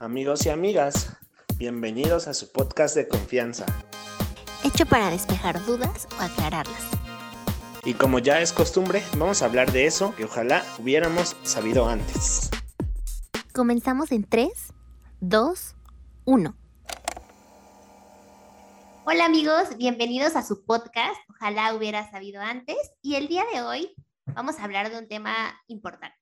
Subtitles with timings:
[0.00, 1.16] Amigos y amigas,
[1.56, 3.66] bienvenidos a su podcast de confianza.
[4.62, 6.84] Hecho para despejar dudas o aclararlas.
[7.84, 12.48] Y como ya es costumbre, vamos a hablar de eso que ojalá hubiéramos sabido antes.
[13.52, 14.72] Comenzamos en 3,
[15.18, 15.74] 2,
[16.26, 16.56] 1.
[19.04, 21.16] Hola amigos, bienvenidos a su podcast.
[21.28, 22.76] Ojalá hubiera sabido antes.
[23.02, 26.16] Y el día de hoy vamos a hablar de un tema importante.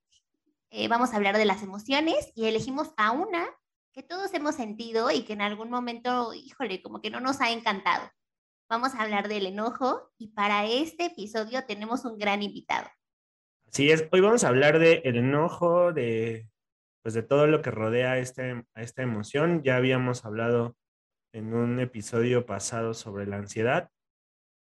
[0.71, 3.47] Eh, vamos a hablar de las emociones y elegimos a una
[3.97, 7.51] que todos hemos sentido y que en algún momento, híjole, como que no nos ha
[7.51, 8.07] encantado.
[8.69, 12.87] Vamos a hablar del enojo y para este episodio tenemos un gran invitado.
[13.67, 16.47] Así es, hoy vamos a hablar del enojo, de,
[17.03, 19.63] pues de todo lo que rodea este, a esta emoción.
[19.63, 20.77] Ya habíamos hablado
[21.33, 23.89] en un episodio pasado sobre la ansiedad.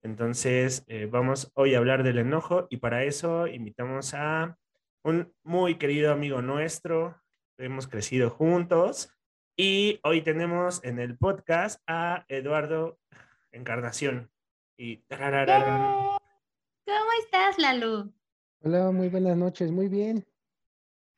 [0.02, 4.56] Entonces, eh, vamos hoy a hablar del enojo y para eso invitamos a
[5.04, 7.20] un muy querido amigo nuestro.
[7.58, 9.12] Hemos crecido juntos
[9.56, 12.98] y hoy tenemos en el podcast a Eduardo
[13.52, 14.30] Encarnación.
[14.76, 14.98] Y...
[15.08, 16.18] ¿Cómo
[17.24, 18.12] estás, Lalu?
[18.60, 20.26] Hola, muy buenas noches, muy bien.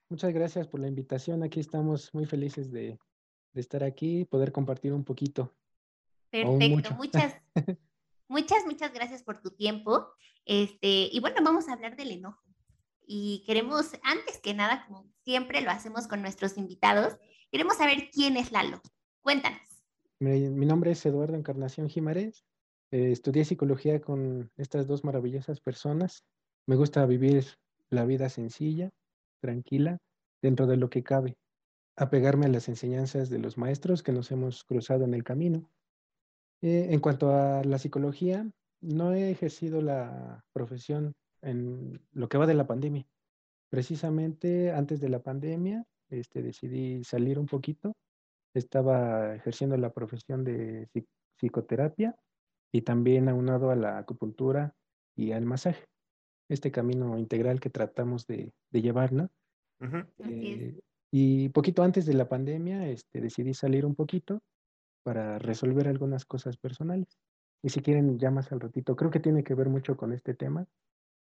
[0.08, 1.42] Muchas gracias por la invitación.
[1.42, 2.97] Aquí estamos muy felices de,
[3.55, 5.52] estar aquí y poder compartir un poquito.
[6.30, 7.34] Perfecto, muchas,
[8.28, 10.12] muchas, muchas gracias por tu tiempo.
[10.45, 12.45] Este, y bueno, vamos a hablar del enojo.
[13.05, 17.19] Y queremos, antes que nada, como siempre lo hacemos con nuestros invitados,
[17.50, 18.82] Queremos saber quién es Lalo.
[19.22, 19.62] Cuéntanos.
[20.20, 22.44] Mi, nombre es Eduardo Encarnación Jiménez.
[22.90, 26.24] Eh, estudié psicología con estas dos maravillosas personas.
[26.66, 27.46] Me gusta vivir
[27.88, 28.90] la vida sencilla,
[29.40, 29.96] tranquila,
[30.42, 31.38] dentro de lo que cabe.
[31.96, 35.70] Apegarme a las enseñanzas de los maestros que nos hemos cruzado en el camino.
[36.60, 38.46] Eh, en cuanto a la psicología,
[38.83, 43.06] no he ejercido la profesión en lo que va de la pandemia.
[43.70, 47.97] Precisamente antes de la pandemia este, decidí salir un poquito.
[48.55, 50.89] Estaba ejerciendo la profesión de
[51.37, 52.17] psicoterapia
[52.73, 54.75] y también aunado a la acupuntura
[55.17, 55.85] y al masaje.
[56.48, 59.30] Este camino integral que tratamos de, llevar, ¿no?
[60.18, 60.80] Eh,
[61.11, 64.42] y poquito antes de la pandemia este, decidí salir un poquito
[65.02, 67.18] para resolver algunas cosas personales.
[67.63, 70.35] Y si quieren, ya más al ratito, creo que tiene que ver mucho con este
[70.35, 70.67] tema,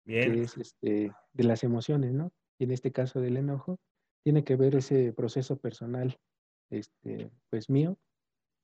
[0.04, 0.32] Bien.
[0.32, 2.32] que es este, de las emociones, ¿no?
[2.58, 3.78] Y en este caso del enojo,
[4.26, 6.18] tiene que ver ese proceso personal,
[6.68, 7.96] este, pues mío,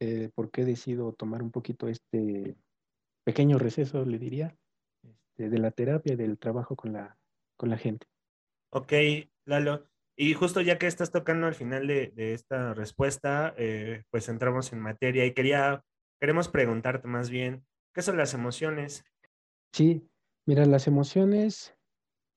[0.00, 2.56] eh, por qué decido tomar un poquito este
[3.25, 4.56] pequeño receso, le diría,
[5.05, 7.17] este, de la terapia del trabajo con la,
[7.56, 8.09] con la gente.
[8.71, 8.93] Ok,
[9.45, 9.87] Lalo.
[10.17, 14.81] Y justo ya que estás tocando al final de, esta respuesta, eh, pues entramos en
[14.81, 15.84] materia y quería,
[16.21, 19.05] queremos preguntarte más bien, ¿qué son las emociones?
[19.73, 20.11] Sí,
[20.44, 21.79] mira, las emociones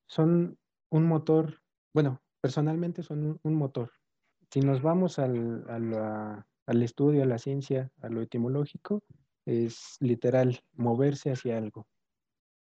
[0.07, 0.59] son
[0.91, 3.91] un motor, bueno, personalmente son un, motor.
[4.51, 9.03] Si nos vamos al, al estudio, a la ciencia, a lo etimológico,
[9.47, 11.87] es literal, moverse hacia algo.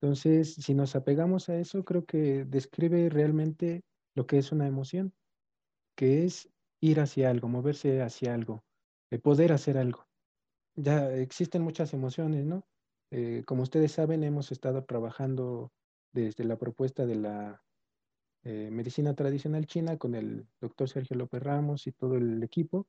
[0.02, 3.86] Entonces, si nos apegamos a eso, creo que describe realmente
[4.16, 5.14] lo que es una emoción,
[5.96, 6.50] que es
[6.82, 8.66] ir hacia algo, moverse hacia algo,
[9.24, 10.06] poder hacer algo.
[10.76, 12.66] Ya existen muchas emociones, ¿no?
[13.12, 15.72] Eh, como ustedes saben, hemos estado trabajando
[16.12, 17.64] desde la propuesta de la
[18.44, 22.88] eh, medicina tradicional china con el doctor Sergio López Ramos y todo el equipo.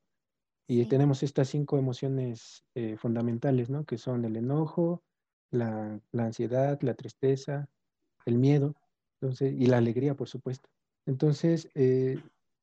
[0.69, 3.84] Y tenemos estas cinco emociones eh, fundamentales, ¿no?
[3.84, 5.03] Que son el enojo,
[5.50, 7.69] la, ansiedad, la tristeza,
[8.25, 8.75] el miedo
[9.21, 10.69] entonces, y la alegría, por supuesto.
[11.06, 12.22] Entonces, eh,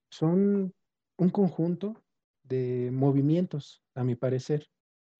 [0.09, 0.73] son
[1.17, 2.01] un conjunto
[2.43, 4.69] de movimientos, a mi parecer,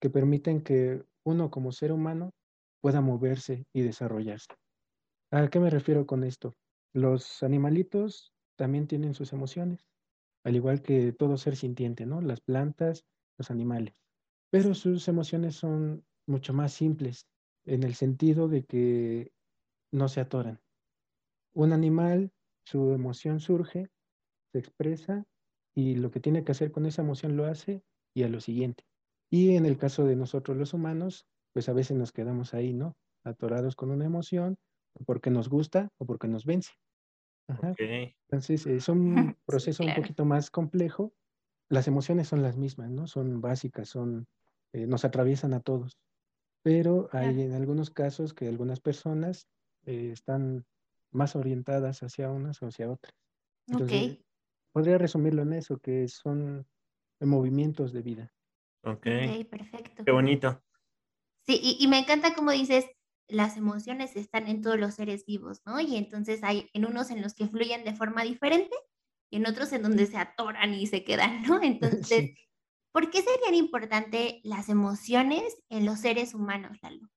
[0.00, 2.32] que permiten que uno como ser humano
[2.80, 4.48] pueda moverse y desarrollarse.
[5.30, 6.54] ¿A qué me refiero con esto?
[6.92, 9.86] Los animalitos también tienen sus emociones,
[10.44, 12.20] al igual que todo ser sintiente, ¿no?
[12.20, 13.04] Las plantas,
[13.36, 14.02] los animales.
[14.50, 17.28] Pero sus emociones son mucho más simples,
[17.64, 19.32] en el sentido de que
[19.92, 20.60] no se atoran.
[21.54, 22.32] Un animal,
[22.64, 23.90] su emoción surge,
[24.52, 25.24] se expresa
[25.74, 27.82] y lo que tiene que hacer con esa emoción lo hace
[28.14, 28.84] y a lo siguiente.
[29.30, 32.96] Y en el caso de nosotros los humanos, pues a veces nos quedamos ahí, ¿no?
[33.24, 34.56] Atorados con una emoción
[35.06, 36.72] porque nos gusta o porque nos vence.
[38.28, 41.14] Entonces, es un proceso un poquito más complejo.
[41.70, 43.06] Las emociones son las mismas, ¿no?
[43.06, 44.26] Son básicas, son,
[44.72, 45.98] eh, nos atraviesan a todos.
[46.62, 49.48] Pero hay en algunos casos que algunas personas
[49.86, 50.66] eh, están
[51.12, 53.14] más orientadas hacia unas o hacia otras.
[53.66, 54.18] Entonces,
[54.72, 56.66] Podría resumirlo en eso, que son
[57.20, 58.32] movimientos de vida.
[58.84, 59.06] Ok.
[59.50, 60.04] perfecto.
[60.04, 60.62] Qué bonito.
[61.46, 62.86] Sí, y, y me encanta como dices,
[63.28, 65.80] las emociones están en todos los seres vivos, ¿no?
[65.80, 68.74] Y entonces hay en unos en los que fluyen de forma diferente
[69.30, 71.60] y en otros en donde se atoran y se quedan, ¿no?
[71.62, 72.34] Entonces,
[72.92, 77.08] ¿por qué serían importantes las emociones en los seres humanos, Lalo?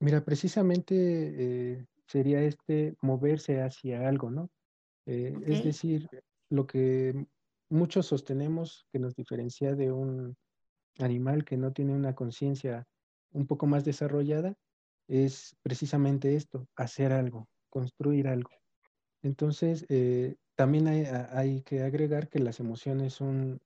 [0.00, 4.50] Mira, precisamente eh, sería este moverse hacia algo, ¿no?
[5.06, 6.08] Eh, es decir,
[6.48, 7.26] lo que
[7.68, 10.36] muchos sostenemos que nos diferencia de un
[10.98, 12.86] animal que no tiene una conciencia
[13.32, 14.56] un poco más desarrollada
[15.08, 18.50] es precisamente esto, hacer algo, construir algo.
[19.22, 23.60] Entonces, eh, también hay, que agregar que las emociones son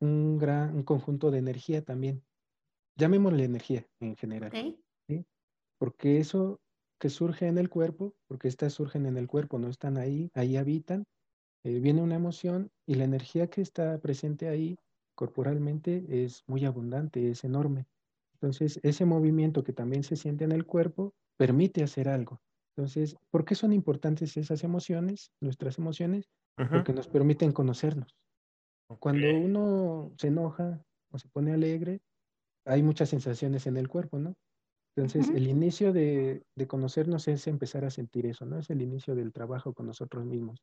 [0.00, 2.22] un gran un conjunto de energía también.
[2.96, 4.50] Llamémosle energía en general.
[5.78, 6.60] Porque eso
[6.98, 10.56] que surge en el cuerpo, porque estas surgen en el cuerpo, no están ahí, ahí
[10.56, 11.04] habitan,
[11.64, 14.78] eh, viene una emoción y la energía que está presente ahí
[15.14, 17.86] corporalmente es muy abundante, es enorme.
[18.40, 22.40] Entonces, ese movimiento que también se siente en el cuerpo permite hacer algo.
[22.76, 26.28] Entonces, ¿por qué son importantes esas emociones, nuestras emociones?
[26.56, 28.14] Porque nos permiten conocernos.
[28.98, 32.00] Cuando uno se enoja o se pone alegre,
[32.66, 34.34] hay muchas sensaciones en el cuerpo, ¿no?
[34.94, 38.58] Entonces, el inicio de, conocernos es empezar a sentir eso, ¿no?
[38.58, 40.62] Es el inicio del trabajo con nosotros mismos.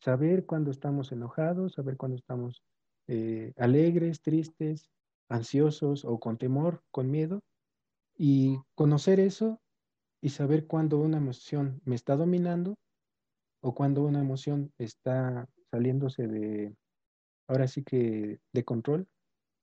[0.00, 2.62] Saber cuándo estamos enojados, saber cuándo estamos
[3.08, 4.88] eh, alegres, tristes,
[5.28, 7.42] ansiosos o con temor, con miedo,
[8.16, 9.60] y conocer eso
[10.22, 12.76] y saber cuándo una emoción me está dominando
[13.60, 16.74] o cuándo una emoción está saliéndose de,
[17.48, 19.06] ahora sí que de control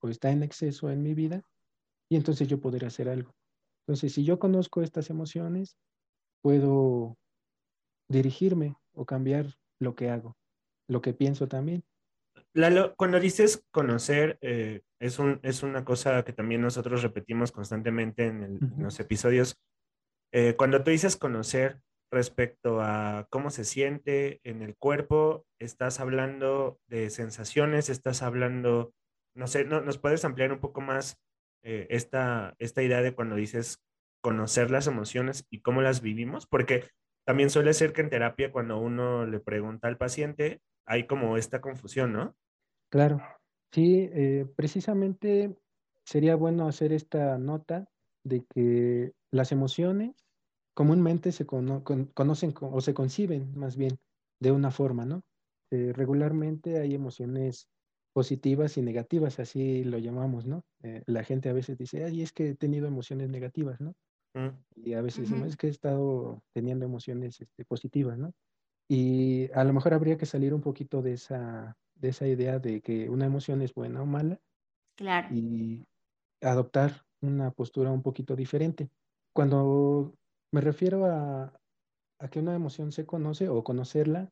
[0.01, 1.41] o está en exceso en mi vida,
[2.09, 3.33] y entonces yo poder hacer algo.
[3.87, 5.77] Entonces, si yo conozco estas emociones,
[6.41, 7.17] puedo
[8.09, 10.37] dirigirme o cambiar lo que hago,
[10.87, 11.83] lo que pienso también.
[12.97, 18.59] Cuando dices conocer, eh, es, un, es una cosa que también nosotros repetimos constantemente en,
[18.77, 19.59] los episodios.
[20.31, 26.79] Eh, cuando tú dices conocer respecto a cómo se siente en el cuerpo, estás hablando
[26.87, 28.93] de sensaciones, estás hablando,
[29.35, 31.17] no sé, no, ¿nos puedes ampliar un poco más
[31.63, 33.83] eh, esta, esta idea de cuando dices
[34.21, 36.85] conocer las emociones y cómo las vivimos, porque
[37.25, 41.59] también suele ser que en terapia cuando uno le pregunta al paciente, hay como esta
[41.59, 42.37] confusión, ¿no?
[42.89, 43.21] Claro,
[43.73, 45.57] sí, eh, precisamente
[46.05, 47.89] sería bueno hacer esta nota
[48.23, 50.15] de que las emociones
[50.73, 53.99] comúnmente se conocen o se conciben más bien
[54.39, 55.23] de una forma, ¿no?
[55.71, 57.67] Eh, regularmente hay emociones
[58.13, 60.63] positivas y negativas, así lo llamamos, ¿no?
[60.83, 63.93] Eh, la gente a veces dice, ay, es que he tenido emociones negativas, ¿no?
[64.35, 64.49] Mm.
[64.75, 68.33] Y a veces es que he estado teniendo emociones este, positivas, ¿no?
[68.87, 72.81] Y a lo mejor habría que salir un poquito de esa, de esa idea de
[72.81, 74.39] que una emoción es buena o mala.
[74.95, 75.33] Claro.
[75.33, 75.87] Y
[76.41, 78.89] adoptar una postura un poquito diferente.
[79.33, 80.13] Cuando
[80.51, 81.53] me refiero a,
[82.19, 84.29] a que una emoción se conoce o conocerla,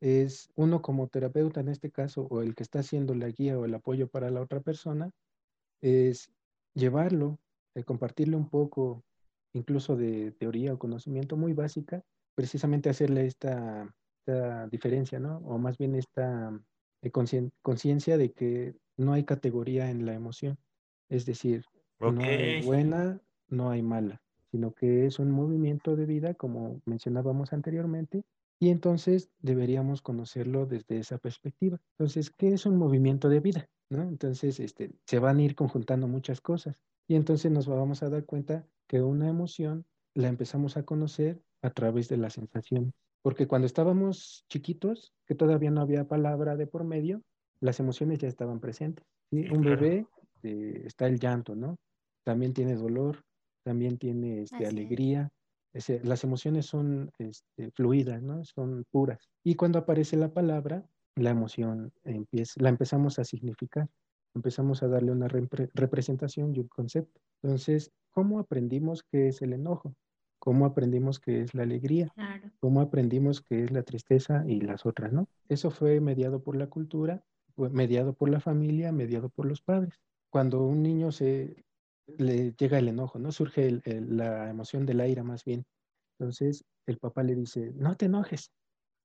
[0.00, 3.64] es uno como terapeuta en este caso, o el que está haciendo la guía o
[3.64, 5.12] el apoyo para la otra persona,
[5.80, 6.32] es
[6.74, 7.38] llevarlo,
[7.76, 9.04] eh, compartirle un poco,
[9.52, 12.02] incluso de teoría o conocimiento muy básica,
[12.34, 13.94] precisamente hacerle esta,
[14.70, 15.38] diferencia, ¿no?
[15.38, 16.52] O más bien esta
[17.02, 20.58] eh, conciencia de que no hay categoría en la emoción.
[21.08, 21.64] Es decir,
[22.00, 27.52] no hay buena, no hay mala, sino que es un movimiento de vida, como mencionábamos
[27.52, 28.24] anteriormente,
[28.58, 31.80] y entonces deberíamos conocerlo desde esa perspectiva.
[31.98, 33.68] Entonces, ¿qué es un movimiento de vida?
[33.90, 34.02] ¿No?
[34.02, 38.24] Entonces, este, se van a ir conjuntando muchas cosas y entonces nos vamos a dar
[38.24, 39.84] cuenta que una emoción
[40.14, 42.94] la empezamos a conocer a través de la sensación.
[43.22, 47.22] Porque cuando estábamos chiquitos, que todavía no había palabra de por medio,
[47.60, 49.04] las emociones ya estaban presentes.
[49.30, 50.06] Un bebé
[50.42, 51.78] eh, está el llanto, ¿no?
[52.24, 53.24] También tiene dolor,
[53.64, 55.30] también tiene este, alegría,
[56.02, 58.44] las emociones son este, fluidas, ¿no?
[58.44, 59.30] Son puras.
[59.42, 60.84] Y cuando aparece la palabra,
[61.16, 63.88] la emoción empieza, la empezamos a significar,
[64.34, 67.20] empezamos a darle una representación y un concepto.
[67.42, 69.94] Entonces, ¿cómo aprendimos qué es el enojo?
[70.42, 72.12] ¿Cómo aprendimos qué es la alegría?
[72.58, 75.28] ¿Cómo aprendimos qué es la tristeza y las otras, no?
[75.48, 77.22] Eso fue mediado por la cultura,
[77.56, 80.00] mediado por la familia, mediado por los padres.
[80.30, 81.64] Cuando un niño se
[82.18, 83.30] le llega el enojo, ¿no?
[83.30, 85.64] Surge la emoción de la ira más bien.
[86.18, 88.50] Entonces el papá le dice, no te enojes.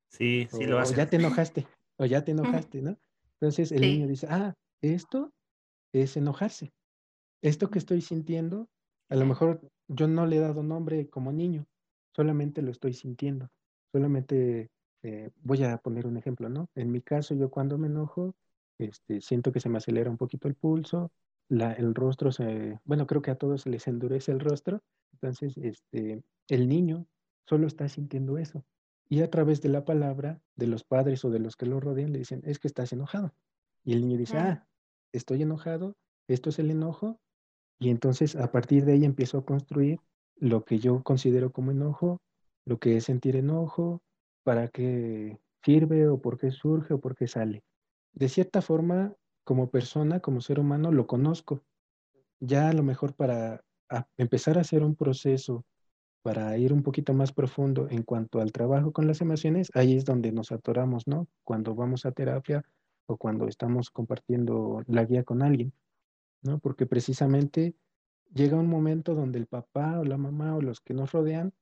[0.10, 0.96] Sí, sí lo hace.
[0.96, 1.67] O ya te enojaste,
[2.00, 2.98] o ya te enojaste, ¿no?
[3.34, 5.32] Entonces el niño dice, ah, esto
[5.94, 6.72] es enojarse.
[7.44, 8.70] Esto que estoy sintiendo,
[9.12, 11.65] a lo mejor yo no le he dado nombre como niño,
[12.15, 13.50] solamente lo estoy sintiendo.
[13.91, 14.70] Solamente
[15.03, 16.70] eh, voy a poner un ejemplo, ¿no?
[16.75, 18.36] En mi caso, yo cuando me enojo,
[18.77, 21.12] este, siento que se me acelera un poquito el pulso,
[21.50, 24.82] el rostro se, bueno, creo que a todos les endurece el rostro,
[25.13, 27.08] entonces este, el niño
[27.46, 28.65] solo está sintiendo eso.
[29.10, 32.12] Y a través de la palabra de los padres o de los que lo rodean
[32.12, 33.34] le dicen, es que estás enojado.
[33.86, 34.67] Y el niño dice, ah,
[35.13, 35.96] estoy enojado,
[36.27, 37.20] esto es el enojo.
[37.79, 40.00] Y entonces a partir de ahí empiezo a construir
[40.36, 42.22] lo que yo considero como enojo,
[42.65, 44.01] lo que es sentir enojo,
[44.43, 47.63] para qué sirve o por qué surge o por qué sale.
[48.13, 51.63] De cierta forma, como persona, como ser humano, lo conozco.
[52.39, 53.63] Ya a lo mejor para
[54.17, 55.65] empezar a hacer un proceso,
[56.22, 60.03] para ir un poquito más profundo en cuanto al trabajo con las emociones, ahí es
[60.03, 61.27] donde nos atoramos, ¿no?
[61.43, 62.63] Cuando vamos a terapia
[63.05, 65.72] o cuando estamos compartiendo la guía con alguien,
[66.41, 66.60] ¿no?
[66.60, 67.75] Porque precisamente
[68.34, 71.53] llega un momento donde el papá o la mamá o los que nos rodean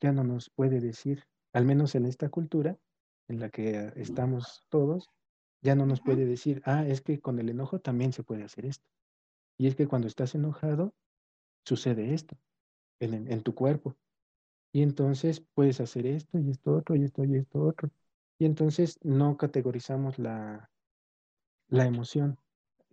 [0.00, 2.78] ya no nos puede decir, al menos en esta cultura
[3.28, 5.08] en la que estamos todos,
[5.62, 8.66] ya no nos puede decir, ah, es que con el enojo también se puede hacer
[8.66, 8.86] esto.
[9.58, 10.94] Y es que cuando estás enojado,
[11.64, 12.36] sucede esto
[13.00, 13.96] en, en- en tu cuerpo.
[14.72, 17.90] Y entonces puedes hacer esto y esto otro y esto y esto otro.
[18.38, 20.70] Y entonces no categorizamos la,
[21.68, 22.38] la emoción.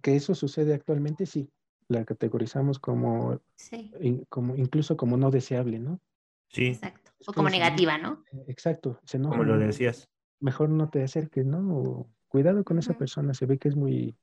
[0.07, 1.49] Que eso sucede actualmente, sí.
[1.89, 5.99] La categorizamos como, Sí, in- como incluso como no deseable, ¿no?
[6.47, 7.11] Sí, exacto.
[7.25, 8.23] O como negativa, ¿no?
[8.47, 9.35] Exacto, se enoja.
[9.35, 10.07] como lo decías.
[10.39, 11.57] Mejor no te acerques, ¿no?
[11.77, 14.15] O cuidado con esa persona, se ve que es muy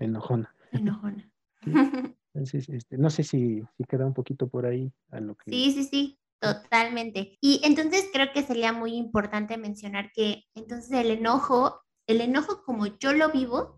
[0.00, 0.52] enojona.
[0.72, 1.30] Enojona.
[1.62, 1.70] Sí.
[2.34, 5.52] Entonces, este, no sé si, si queda un poquito por ahí a lo que...
[5.52, 7.38] Sí, sí, sí, totalmente.
[7.40, 12.86] Y entonces creo que sería muy importante mencionar que entonces el enojo, el enojo como
[12.98, 13.77] yo lo vivo,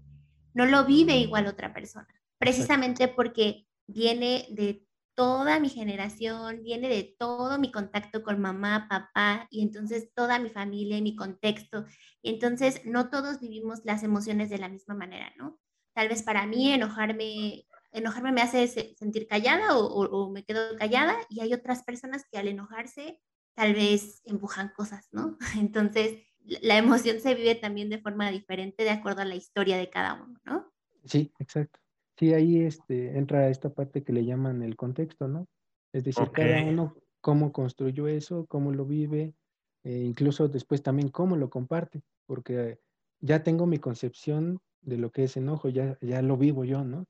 [0.55, 7.15] no lo vive igual otra persona, precisamente porque viene de toda mi generación, viene de
[7.19, 11.85] todo mi contacto con mamá, papá y entonces toda mi familia y mi contexto.
[12.23, 15.59] Y entonces no todos vivimos las emociones de la misma manera, ¿no?
[15.95, 20.45] Tal vez para mí enojarme enojarme me hace se- sentir callada o, o- o me
[20.45, 23.21] quedo callada y hay otras personas que al enojarse
[23.57, 25.37] tal vez empujan cosas, ¿no?
[25.59, 29.91] Entonces, la emoción se vive también de forma diferente de acuerdo a la historia de
[29.91, 30.73] cada uno, ¿no?
[31.05, 31.79] Sí, exacto.
[32.19, 35.47] Sí, ahí este, entra esta parte que le llaman el contexto, ¿no?
[35.93, 36.39] Es decir, Ok.
[36.39, 39.35] cada uno cómo construyó eso, cómo lo vive,
[39.83, 42.79] e incluso después también cómo lo comparte, porque
[43.21, 47.07] ya tengo mi concepción de lo que es enojo, ya, ya lo vivo yo, ¿no?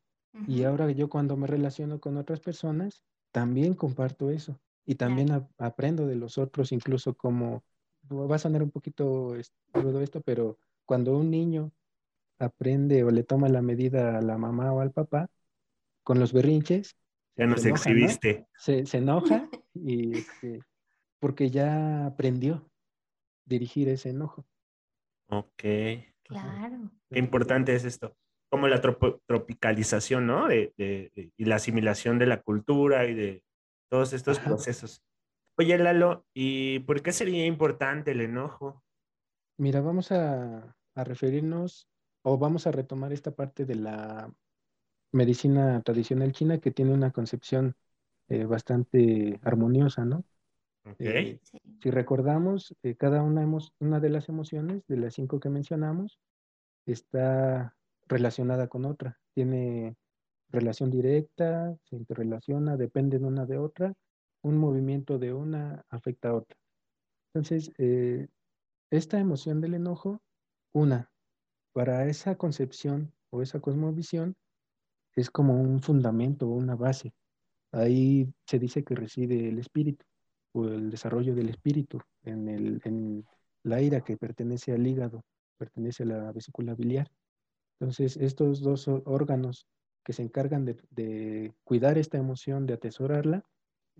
[0.47, 5.51] Y ahora yo cuando me relaciono con otras personas, también comparto eso y también ap-
[5.59, 7.63] aprendo de los otros, incluso como,
[8.11, 11.73] va a sonar un poquito es- rudo esto, pero cuando un niño
[12.39, 15.29] aprende o le toma la medida a la mamá o al papá
[16.03, 16.97] con los berrinches,
[17.37, 17.77] Ya se nos enoja, ¿no?
[17.97, 18.47] exhibiste.
[18.57, 20.61] Se, se enoja y este,
[21.21, 22.69] porque ya aprendió
[23.45, 24.47] dirigir ese enojo.
[25.29, 25.51] Ok.
[25.57, 26.91] Qué Claro.
[27.11, 28.17] importante es esto.
[28.51, 30.49] Como la tropo- tropicalización, ¿no?
[30.49, 33.45] De, de- de- y la asimilación de la cultura y de
[33.91, 34.49] todos estos Ajá.
[34.49, 35.03] procesos.
[35.61, 38.83] Oye, Lalo, ¿y por qué sería importante el enojo?
[39.59, 41.87] Mira, vamos a, a referirnos
[42.23, 44.33] o vamos a retomar esta parte de la
[45.13, 47.75] medicina tradicional china que tiene una concepción
[48.31, 50.25] eh, bastante armoniosa, ¿no?
[50.87, 51.01] Ok.
[51.01, 51.39] Eh,
[51.83, 53.47] si recordamos, eh, cada una,
[53.81, 56.19] una de las emociones, de las cinco que mencionamos,
[56.87, 57.77] está
[58.09, 59.19] relacionada con otra.
[59.35, 59.95] Tiene
[60.49, 63.93] relación directa, se interrelaciona, dependen una de otra.
[64.43, 66.57] Un movimiento de una afecta a otra.
[67.33, 68.29] Entonces, eh,
[68.91, 70.21] esta emoción del enojo,
[70.73, 71.11] una,
[71.73, 74.37] para esa concepción o esa cosmovisión,
[75.15, 77.13] es como un fundamento o una base.
[77.73, 80.05] Ahí se dice que reside el espíritu
[80.53, 83.25] o el desarrollo del espíritu en, el, en
[83.63, 85.25] la ira que pertenece al hígado,
[85.57, 87.11] pertenece a la vesícula biliar.
[87.79, 89.67] Entonces, estos dos órganos
[90.05, 93.45] que se encargan de cuidar esta emoción, de atesorarla,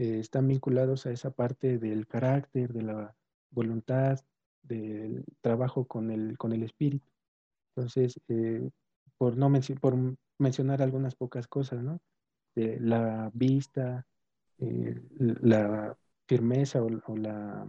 [0.01, 3.15] eh, están vinculados a esa parte del carácter, de la
[3.51, 4.19] voluntad,
[4.63, 7.11] del trabajo con el, con el espíritu.
[7.75, 8.71] Entonces, eh,
[9.19, 9.95] por, no menci- por
[10.39, 12.01] mencionar algunas pocas cosas, ¿no?
[12.55, 14.07] De la vista,
[14.59, 15.97] eh, la
[16.29, 17.69] firmeza o, o la,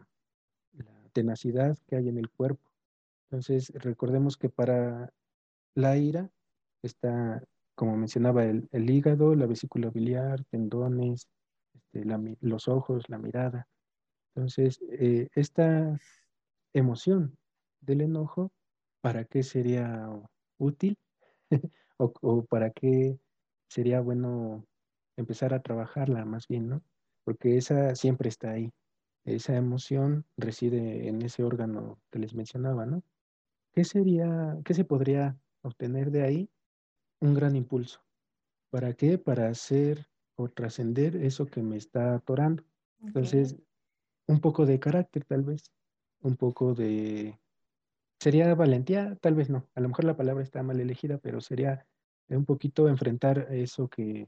[0.73, 2.71] la tenacidad que hay en el cuerpo.
[3.29, 5.13] Entonces, recordemos que para
[5.75, 6.29] la ira
[6.83, 7.43] está,
[7.75, 11.27] como mencionaba, el, el hígado, la vesícula biliar, tendones,
[11.73, 12.05] este,
[12.41, 13.67] los ojos, la mirada.
[14.35, 15.99] Entonces, eh, esta
[16.73, 17.37] emoción
[17.81, 18.51] del enojo,
[19.01, 20.09] ¿para qué sería
[20.57, 20.97] útil?
[21.97, 23.19] o, o para qué
[23.69, 24.65] sería bueno
[25.17, 26.83] empezar a trabajarla más bien, ¿no?
[27.23, 28.71] Porque esa siempre está ahí.
[29.25, 33.03] Esa emoción reside en ese órgano que les mencionaba, ¿no?
[33.73, 36.49] ¿Qué sería, qué se podría obtener de ahí?
[37.21, 38.01] Un gran impulso.
[38.69, 39.17] ¿Para qué?
[39.17, 40.07] Para hacer
[40.49, 42.63] trascender eso que me está atorando.
[43.01, 43.07] Ok.
[43.07, 43.57] Entonces,
[44.27, 45.71] un poco de carácter tal vez.
[46.21, 47.39] un poco de,
[48.19, 51.87] sería valentía, tal vez no, a lo mejor la palabra está mal elegida, pero sería
[52.29, 54.27] un poquito enfrentar eso que,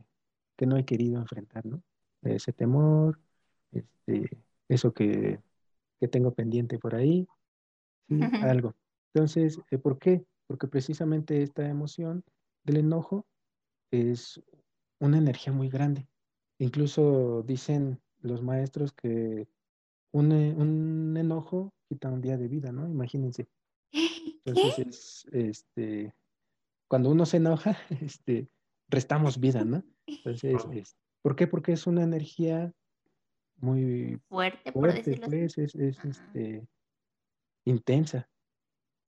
[0.57, 1.83] que no he querido enfrentar, ¿no?
[2.23, 3.19] Ese temor,
[3.71, 4.29] este,
[4.67, 5.39] eso que,
[5.99, 7.27] que tengo pendiente por ahí,
[8.09, 8.19] ¿sí?
[8.41, 8.75] algo.
[9.13, 10.25] Entonces, eh, ¿por qué?
[10.47, 12.23] Porque precisamente esta emoción
[12.63, 13.27] del enojo
[13.91, 14.41] es
[15.03, 16.07] una energía muy grande.
[16.59, 19.47] Incluso dicen los maestros que
[20.11, 22.87] un, eh, un enojo quita un día de vida, ¿no?
[22.87, 23.47] Imagínense.
[24.45, 26.13] Entonces, este,
[26.87, 28.47] cuando uno se enoja, este,
[28.87, 29.83] restamos vida, ¿no?
[30.07, 31.47] Entonces, ¿por qué?
[31.47, 32.71] Porque es una energía
[33.57, 36.65] muy fuerte, por decirlo pues, es, este,
[37.65, 38.29] intensa.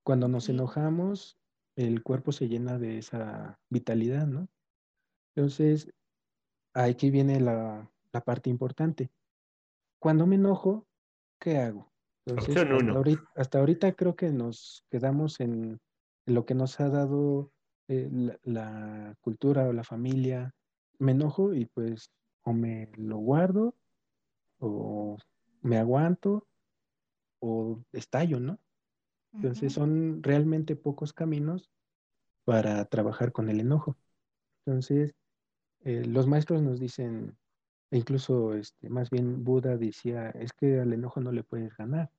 [0.03, 1.37] Cuando nos enojamos,
[1.77, 4.49] el cuerpo se llena de esa vitalidad, ¿no?
[5.35, 5.91] Entonces,
[6.73, 9.11] aquí viene la, la parte importante.
[9.99, 10.87] Cuando me enojo,
[11.39, 11.91] ¿qué hago?
[12.25, 12.57] Entonces,
[13.35, 15.79] hasta, ahorita, creo que nos quedamos en,
[16.25, 17.51] lo que nos ha dado
[17.87, 18.09] eh,
[18.43, 20.55] la, cultura o la familia.
[20.97, 22.09] Me enojo y pues
[22.43, 23.75] o me lo guardo
[24.59, 25.17] o
[25.61, 26.47] me aguanto
[27.39, 28.59] o estallo, ¿no?
[29.33, 31.69] Entonces son realmente pocos caminos
[32.45, 33.97] para trabajar con el enojo.
[34.65, 35.13] Entonces,
[35.85, 37.37] eh, los maestros nos dicen,
[37.91, 42.11] e incluso este, más bien Buda decía, es que al enojo no le puedes ganar.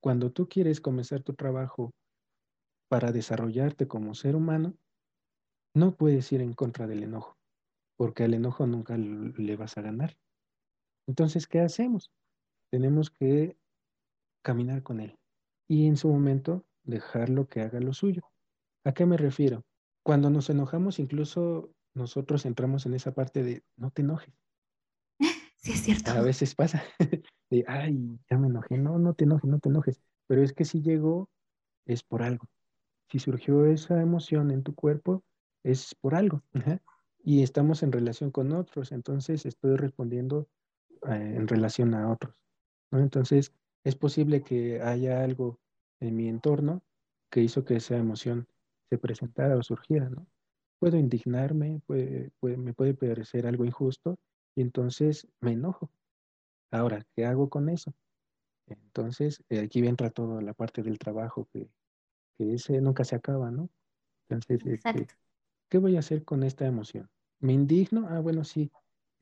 [0.00, 1.92] Cuando tú quieres comenzar tu trabajo
[2.88, 4.76] para desarrollarte como ser humano,
[5.74, 7.36] no puedes ir en contra del enojo,
[7.96, 10.16] porque al enojo nunca le vas a ganar.
[11.08, 12.12] Entonces, ¿qué hacemos?
[12.70, 13.56] Tenemos que
[14.42, 15.18] caminar con él
[15.66, 18.22] y en su momento dejarlo que haga lo suyo.
[18.84, 19.64] ¿A qué me refiero?
[20.04, 24.34] Cuando nos enojamos, incluso nosotros entramos en esa parte de no te enojes.
[25.56, 26.10] Sí, es cierto.
[26.10, 26.82] A veces pasa
[27.50, 28.76] de, ay, ya me enojé.
[28.76, 29.98] No, no te enojes, no te enojes.
[30.26, 31.30] Pero es que si llegó,
[31.86, 32.50] es por algo.
[33.08, 35.24] Si surgió esa emoción en tu cuerpo,
[35.62, 36.42] es por algo.
[37.22, 40.48] Y estamos en relación con otros, entonces estoy respondiendo
[41.08, 42.36] eh, en relación a otros.
[42.92, 43.52] Entonces,
[43.84, 45.58] es posible que haya algo
[46.00, 46.82] en mi entorno
[47.30, 48.46] que hizo que esa emoción
[48.90, 50.26] se presentara o surgiera, ¿no?
[50.84, 54.18] Puedo indignarme, me puede parecer algo injusto
[54.54, 55.90] y entonces me enojo.
[56.70, 57.94] Ahora, ¿qué hago con eso?
[58.66, 61.70] Entonces, eh, aquí entra toda la parte del trabajo que,
[62.36, 63.70] ese nunca se acaba, ¿no?
[64.28, 65.06] Entonces, este,
[65.70, 67.08] ¿qué voy a hacer con esta emoción?
[67.40, 68.06] ¿Me indigno?
[68.10, 68.70] Ah, bueno, sí,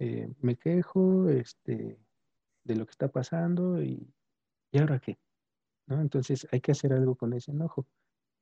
[0.01, 1.97] eh, me quejo este,
[2.65, 4.13] de lo que está pasando y,
[4.73, 5.17] ¿y ahora qué?
[5.87, 6.01] ¿No?
[6.01, 7.87] Entonces, hay que hacer algo con ese enojo.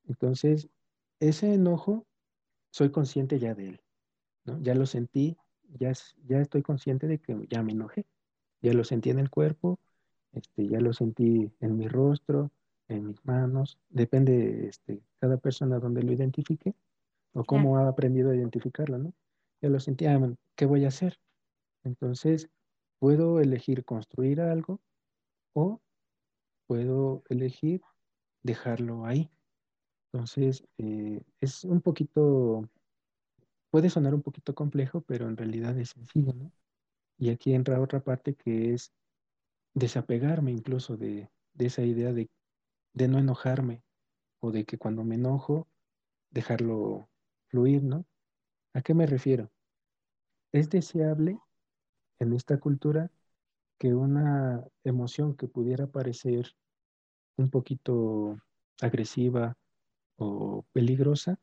[0.09, 0.71] Entonces,
[1.19, 2.07] ese enojo,
[2.71, 3.81] soy consciente ya de él,
[4.45, 4.61] ¿no?
[4.61, 5.37] Ya lo sentí,
[5.79, 5.93] ya,
[6.27, 8.07] ya estoy consciente de que ya me enojé,
[8.63, 9.79] ya lo sentí en el cuerpo,
[10.33, 12.51] este, ya lo sentí en mi rostro,
[12.89, 16.75] en mis manos, depende este, cada persona donde lo identifique
[17.33, 19.13] o cómo ha aprendido a identificarlo, ¿no?
[19.61, 21.19] Ya lo sentí, ah, ¿qué voy a hacer?
[21.85, 22.49] Entonces,
[22.99, 24.81] puedo elegir construir algo
[25.53, 25.81] o
[26.67, 27.83] puedo elegir
[28.43, 29.31] dejarlo ahí.
[30.13, 32.69] Entonces, eh, es un poquito,
[33.71, 36.53] puede sonar un poquito complejo, pero en realidad es sencillo, ¿no?
[37.19, 38.93] Y aquí entra otra parte que es
[39.75, 42.29] desapegarme incluso de, esa idea de,
[42.95, 43.83] de, no enojarme
[44.41, 45.69] o de que cuando me enojo,
[46.31, 47.09] dejarlo
[47.49, 48.05] fluir, ¿no?
[48.75, 49.51] ¿A qué me refiero?
[50.53, 51.39] Es deseable
[52.19, 53.11] en esta cultura
[53.79, 56.55] que una emoción que pudiera parecer
[57.37, 58.39] un poquito
[58.81, 59.57] agresiva
[60.21, 61.41] o peligrosa,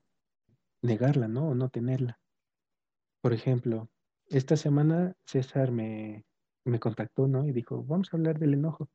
[0.82, 1.50] negarla, ¿no?
[1.50, 2.20] O no tenerla.
[3.22, 3.90] Por ejemplo,
[4.28, 6.26] esta semana César me,
[6.64, 7.46] me contactó, ¿no?
[7.48, 8.90] Y dijo, vamos a hablar del enojo.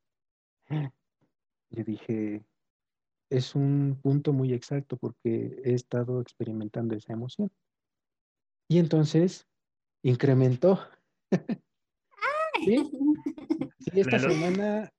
[1.71, 2.45] Yo dije,
[3.29, 7.51] es un punto muy exacto porque he estado experimentando esa emoción.
[8.69, 9.49] Y entonces
[10.03, 10.79] incrementó.
[12.65, 12.91] ¿Sí?
[13.95, 14.93] esta semana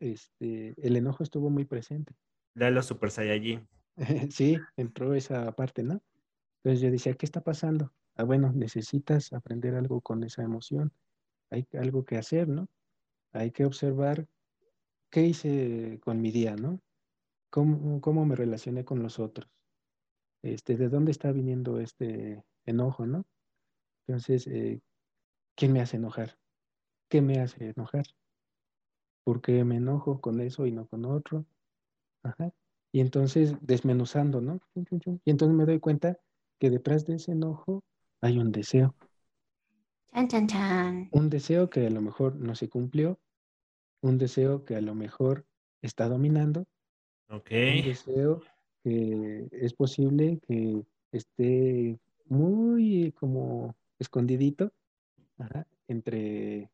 [0.00, 2.14] este, el enojo estuvo muy presente.
[2.54, 3.68] Los Super Saiyajin.
[4.30, 6.02] sí, entró esa parte, ¿no?
[6.58, 7.92] Entonces yo decía, ¿qué está pasando?
[8.16, 10.92] Ah, bueno, necesitas aprender algo con esa emoción.
[11.50, 12.68] Hay algo que hacer, ¿no?
[13.32, 14.28] Hay que observar
[15.10, 16.80] qué hice con mi día, ¿no?
[17.50, 19.50] ¿Cómo, cómo me relacioné con los otros?
[20.42, 23.24] Este, ¿De dónde está viniendo este enojo, no?
[24.06, 24.82] Entonces, eh,
[25.56, 26.38] ¿quién me hace enojar?
[27.08, 28.04] ¿Qué me hace enojar?
[29.24, 31.44] ¿Por qué me enojo con eso y no con otro?
[32.22, 32.52] Ajá.
[32.92, 34.60] Y entonces desmenuzando, ¿no?
[34.74, 36.18] Y entonces me doy cuenta
[36.58, 37.82] que detrás de ese enojo
[38.20, 38.94] hay un deseo.
[40.12, 41.08] Chan, chan, chan.
[41.10, 43.18] Un deseo que a lo mejor no se cumplió,
[44.02, 45.46] un deseo que a lo mejor
[45.80, 46.66] está dominando.
[47.30, 47.50] Ok.
[47.50, 48.42] Un deseo
[48.84, 54.72] que es posible que esté muy como escondidito
[55.38, 56.70] ajá, entre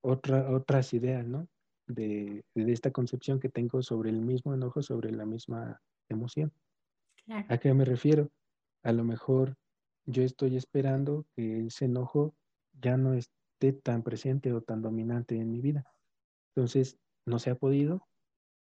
[0.00, 1.48] otra, otras ideas, ¿no?
[1.88, 6.52] De, de, esta concepción que tengo sobre el mismo enojo, sobre la misma emoción.
[7.24, 7.46] Claro.
[7.48, 8.30] ¿A qué me refiero?
[8.82, 9.56] A lo mejor
[10.04, 12.34] yo estoy esperando que ese enojo
[12.80, 15.86] ya no esté tan presente o tan dominante en mi vida.
[16.54, 18.06] Entonces, no se ha podido,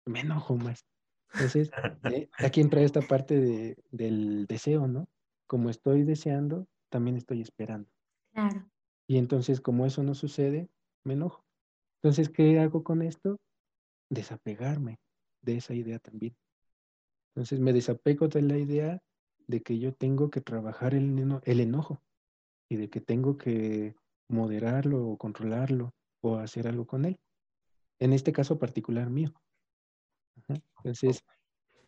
[0.04, 0.84] me enojo más.
[1.34, 1.70] Entonces,
[2.12, 5.08] eh, aquí entra esta parte de, del deseo, ¿no?
[5.46, 7.88] Como estoy deseando, también estoy esperando.
[8.32, 8.68] Claro.
[9.06, 10.68] Y entonces, como eso no sucede,
[11.04, 11.45] me enojo.
[12.06, 13.40] Entonces, ¿qué hago con esto?
[14.10, 15.00] Desapegarme
[15.42, 16.36] de esa idea también.
[17.34, 19.02] Entonces, me desapego de la idea
[19.48, 22.00] de que yo tengo que trabajar el, eno el enojo
[22.68, 23.96] y de que tengo que
[24.28, 27.18] moderarlo o controlarlo o hacer algo con él.
[27.98, 29.34] En este caso particular mío.
[30.36, 30.62] Ajá.
[30.76, 31.24] Entonces,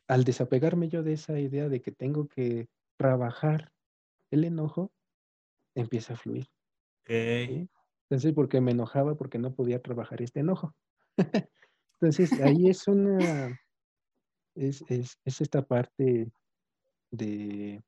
[0.09, 3.71] al desapegarme yo de esa idea de que tengo que trabajar
[4.33, 4.91] el enojo,
[5.77, 6.49] empieza a fluir.
[7.05, 7.47] Okay.
[7.47, 7.71] ¿sí?
[8.09, 10.75] Entonces, porque me enojaba porque no podía trabajar este enojo.
[12.01, 13.61] Entonces, ahí es una,
[14.55, 16.31] es, es, es esta parte
[17.11, 17.83] de,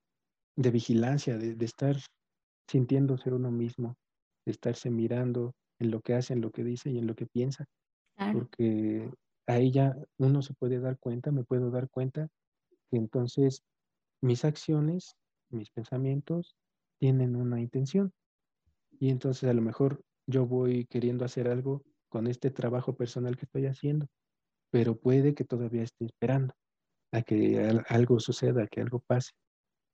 [0.56, 1.96] de vigilancia, de, de, estar
[2.68, 3.96] sintiéndose uno mismo,
[4.44, 7.26] de estarse mirando en lo que hace, en lo que dice y en lo que
[7.26, 7.66] piensa.
[8.16, 8.40] Claro.
[8.40, 9.10] Porque
[9.46, 12.28] ahí ya uno se puede dar cuenta, me puedo dar cuenta
[12.90, 13.62] que entonces
[14.20, 15.16] mis acciones,
[15.48, 16.56] mis pensamientos
[16.98, 18.12] tienen una intención.
[18.98, 23.46] Y entonces a lo mejor yo voy queriendo hacer algo con este trabajo personal que
[23.46, 24.06] estoy haciendo,
[24.70, 26.54] pero puede que todavía esté esperando
[27.12, 29.32] a que algo suceda, a que algo pase.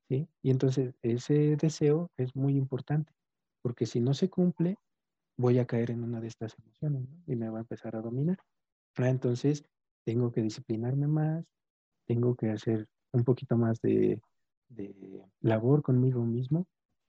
[0.09, 0.29] ¿sí?
[0.43, 3.13] Y entonces ese deseo es muy importante,
[3.63, 4.77] porque si no se cumple,
[5.37, 8.39] voy a caer en una de estas emociones y me va a empezar a dominar.
[8.97, 9.65] Ah, entonces
[10.05, 11.45] tengo que disciplinarme más,
[12.07, 14.21] tengo que hacer un poquito más de,
[14.69, 16.67] de labor conmigo mismo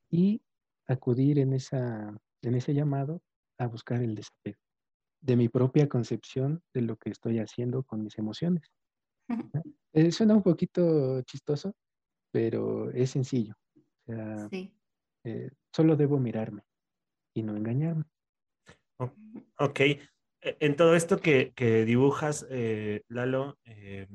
[0.10, 0.42] y
[0.88, 3.22] acudir en, esa, en ese llamado
[3.58, 4.60] a buscar el desapego
[5.22, 8.72] de mi propia concepción de lo que estoy haciendo con mis emociones.
[9.94, 11.76] Eh, suena un poquito chistoso,
[12.32, 13.56] pero es sencillo.
[13.76, 14.74] O sea, Sí.
[15.26, 16.62] eh, solo debo mirarme
[17.36, 18.06] y no engañarme.
[19.60, 19.80] Ok.
[19.80, 20.02] E-
[20.42, 24.08] En todo esto que, que dibujas, eh, Lalo, eh,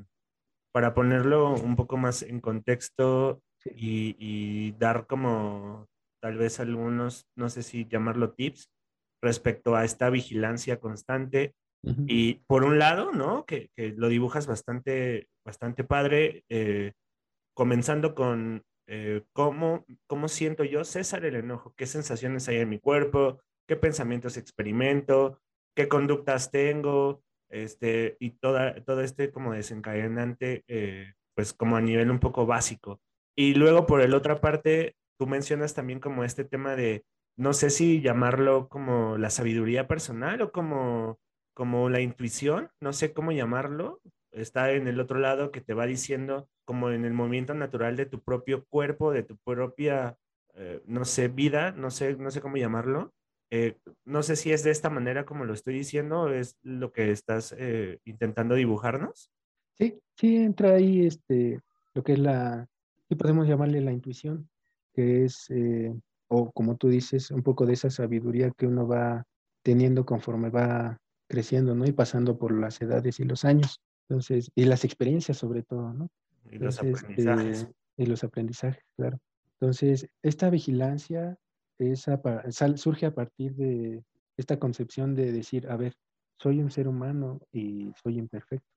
[0.71, 3.69] para ponerlo un poco más en contexto Sí.
[3.75, 5.87] y, y dar como
[6.23, 8.71] tal vez algunos, no sé si llamarlo tips,
[9.21, 11.53] respecto a esta vigilancia constante.
[12.07, 13.45] Y por un lado, ¿no?
[13.45, 16.93] Que, que lo dibujas bastante, bastante padre, eh,
[17.53, 22.79] comenzando con eh, cómo, cómo siento yo, César, el enojo, qué sensaciones hay en mi
[22.79, 25.41] cuerpo, qué pensamientos experimento,
[25.75, 32.09] qué conductas tengo, este, y toda, todo este como desencadenante, eh, pues como a nivel
[32.11, 33.01] un poco básico.
[33.35, 37.69] Y luego por el otra parte, tú mencionas también como este tema de, no sé
[37.69, 41.19] si llamarlo como la sabiduría personal o como,
[41.53, 45.85] como la intuición, no sé cómo llamarlo, está en el otro lado que te va
[45.85, 50.17] diciendo como en el movimiento natural de tu propio cuerpo, de tu propia,
[50.55, 53.13] eh, no sé, vida, no sé, no sé cómo llamarlo.
[53.51, 57.11] Eh, no sé si es de esta manera como lo estoy diciendo es lo que
[57.11, 59.29] estás eh, intentando dibujarnos.
[59.77, 61.59] Sí, sí entra ahí este,
[61.93, 62.67] lo que es la,
[63.07, 64.49] sí podemos llamarle la intuición,
[64.93, 65.93] que es, eh,
[66.29, 69.23] o como tú dices, un poco de esa sabiduría que uno va
[69.63, 70.97] teniendo conforme va
[71.29, 71.85] creciendo, ¿no?
[71.85, 73.79] Y pasando por las edades y los años.
[74.09, 76.09] Entonces, y las experiencias sobre todo, ¿no?
[76.51, 77.67] Y los Entonces, aprendizajes.
[77.67, 79.19] eh, y los aprendizajes, claro.
[79.59, 81.37] Entonces, esta vigilancia
[81.79, 84.03] es a pa- sal- surge a partir de
[84.37, 85.93] esta concepción de decir, a ver,
[86.39, 88.67] soy un ser humano y soy imperfecto.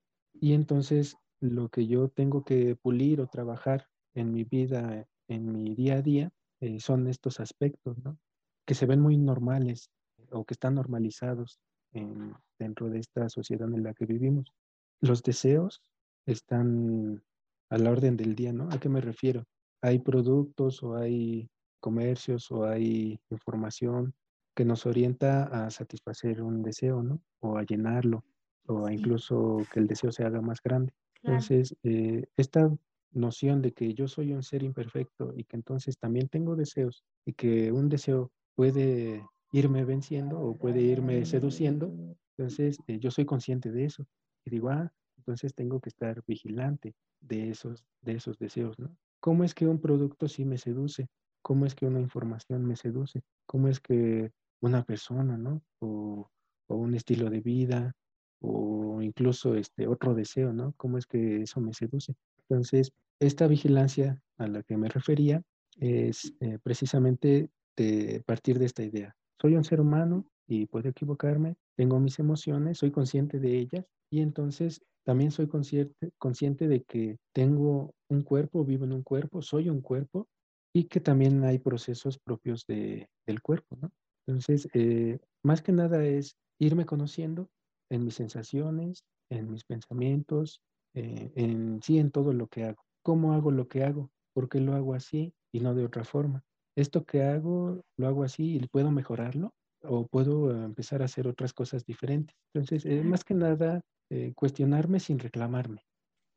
[0.41, 5.75] Y entonces lo que yo tengo que pulir o trabajar en mi vida, en mi
[5.75, 8.19] día a día, eh, son estos aspectos, ¿no?
[8.67, 9.91] Que se ven muy normales
[10.31, 11.59] o que están normalizados
[11.93, 14.53] en- dentro de esta sociedad en la que vivimos.
[15.01, 15.83] Los deseos
[16.27, 17.23] están
[17.71, 18.69] a la orden del día, ¿no?
[18.71, 19.45] ¿A qué me refiero?
[19.83, 21.49] Hay productos o hay
[21.81, 24.15] comercios o hay información
[24.57, 27.21] que nos orienta a satisfacer un deseo, ¿no?
[27.41, 28.25] O a llenarlo,
[28.67, 30.93] o a incluso que el deseo se haga más grande.
[31.21, 31.35] Claro.
[31.37, 32.75] Entonces, eh, esta
[33.13, 37.33] noción de que yo soy un ser imperfecto y que entonces también tengo deseos y
[37.33, 41.93] que un deseo puede irme venciendo o puede irme seduciendo,
[42.37, 44.07] entonces eh, yo soy consciente de eso
[44.45, 48.97] y digo, ah, entonces tengo que estar vigilante de esos, de esos deseos, ¿no?
[49.21, 51.09] ¿Cómo es que un producto sí me seduce?
[51.43, 53.23] ¿Cómo es que una información me seduce?
[53.47, 55.63] ¿Cómo es que una persona, ¿no?
[55.81, 56.29] O,
[56.69, 57.93] o un estilo de vida
[58.41, 60.75] o incluso este otro deseo, ¿no?
[60.77, 62.15] ¿Cómo es que eso me seduce?
[62.49, 65.43] Entonces, esta vigilancia a la que me refería
[65.79, 69.15] es eh, precisamente de partir de esta idea.
[69.41, 74.21] Soy un ser humano y puedo equivocarme, tengo mis emociones, soy consciente de ellas y
[74.21, 79.69] entonces también soy consciente, consciente de que tengo un cuerpo, vivo en un cuerpo, soy
[79.69, 80.29] un cuerpo
[80.75, 83.79] y que también hay procesos propios de, del cuerpo.
[84.27, 87.49] Entonces, eh, más que nada es irme conociendo
[87.91, 90.61] en mis sensaciones, en mis pensamientos,
[90.97, 92.83] eh, en sí, en todo lo que hago.
[93.03, 94.11] ¿Cómo hago lo que hago?
[94.33, 96.43] ¿Por qué lo hago así y no de otra forma?
[96.75, 99.55] ¿Esto que hago lo hago así y puedo mejorarlo?
[99.83, 102.35] ¿O puedo empezar a hacer otras cosas diferentes?
[102.55, 105.83] Entonces, eh, más que nada, eh, cuestionarme sin reclamarme,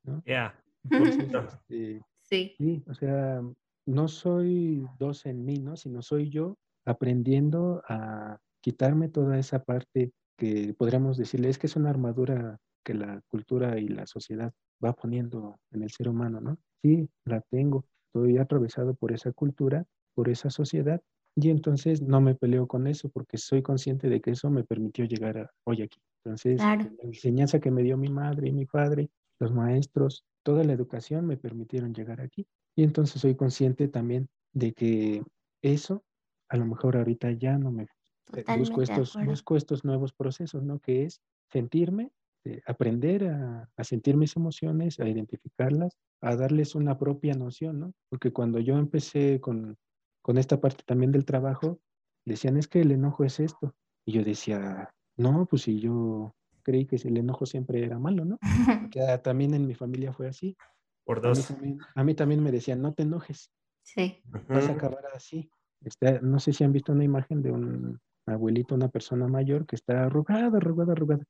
[0.04, 0.22] ¿no?
[0.26, 0.54] Ya.
[0.90, 2.54] Este, sí.
[2.58, 2.84] sí.
[2.86, 3.42] O sea,
[3.86, 5.76] no soy dos en mí, ¿no?
[5.76, 11.76] Sino soy yo aprendiendo a quitarme toda esa parte que podríamos decirle, es que es
[11.76, 14.52] una armadura que la cultura y la sociedad
[14.84, 16.58] va poniendo en el ser humano, ¿no?
[16.82, 21.00] Sí, la tengo, estoy atravesado por esa cultura, por esa sociedad,
[21.36, 25.04] y entonces no me peleo con eso porque soy consciente de que eso me permitió
[25.04, 26.00] llegar a hoy aquí.
[26.24, 30.72] Entonces, la enseñanza que me dio mi madre y mi padre, los maestros, toda la
[30.72, 32.46] educación me permitieron llegar aquí.
[32.76, 35.22] Y entonces soy consciente también de que
[35.62, 36.04] eso
[36.48, 37.86] a lo mejor ahorita ya no me
[38.34, 40.78] eh, busco estos, busco estos nuevos procesos, ¿no?
[40.80, 42.10] Que es sentirme,
[42.44, 47.92] eh, aprender a, a, sentir mis emociones, a identificarlas, a darles una propia noción, ¿no?
[48.08, 49.76] Porque cuando yo empecé con,
[50.22, 51.80] con esta parte también del trabajo,
[52.24, 53.74] decían, es que el enojo es esto.
[54.06, 58.38] Y yo decía, no, pues si yo creí que el enojo siempre era malo, ¿no?
[58.94, 60.56] Que también en mi familia fue así.
[61.04, 61.50] Por dos.
[61.50, 63.50] A mí también, a mí también me decían, no te enojes.
[63.82, 64.22] Sí.
[64.48, 65.50] Vas a acabar así.
[65.82, 69.76] Este, no sé si han visto una imagen de un, abuelito, una persona mayor que
[69.76, 71.24] está arrugada, arrugada, arrugada.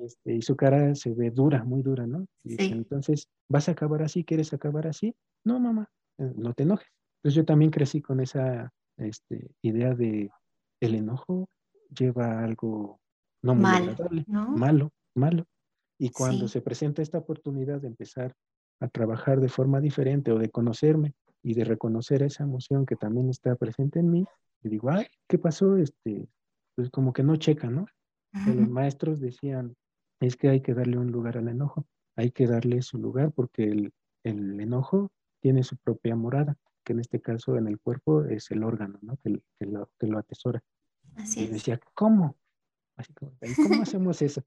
[0.00, 2.26] Este, y su cara se ve dura, muy dura, ¿no?
[2.42, 4.24] Y entonces, ¿vas a acabar así?
[4.24, 5.14] ¿Quieres acabar así?
[5.44, 5.88] No, mamá,
[6.18, 6.88] eh, no te enojes.
[7.18, 10.30] Entonces yo también crecí con esa este, idea de
[10.80, 11.48] el enojo
[11.96, 12.98] lleva algo
[13.42, 15.46] no muy agradable, malo, malo.
[15.98, 18.34] Y cuando se presenta esta oportunidad de empezar
[18.80, 23.28] a trabajar de forma diferente o de conocerme y de reconocer esa emoción que también
[23.28, 24.26] está presente en mí,
[24.62, 25.76] y digo, ay, ¿qué pasó?
[25.76, 26.26] Este,
[26.74, 27.86] pues como que no checa, ¿no?
[28.32, 29.74] Los maestros decían,
[30.20, 33.64] es que hay que darle un lugar al enojo, hay que darle su lugar porque
[33.64, 33.92] el,
[34.24, 38.62] el enojo tiene su propia morada, que en este caso en el cuerpo es el
[38.62, 39.16] órgano, ¿no?
[39.16, 40.62] Que, que, lo, que lo, atesora.
[41.16, 42.38] Así y decía, ¿cómo?
[42.96, 44.42] Así como, ¿cómo hacemos eso?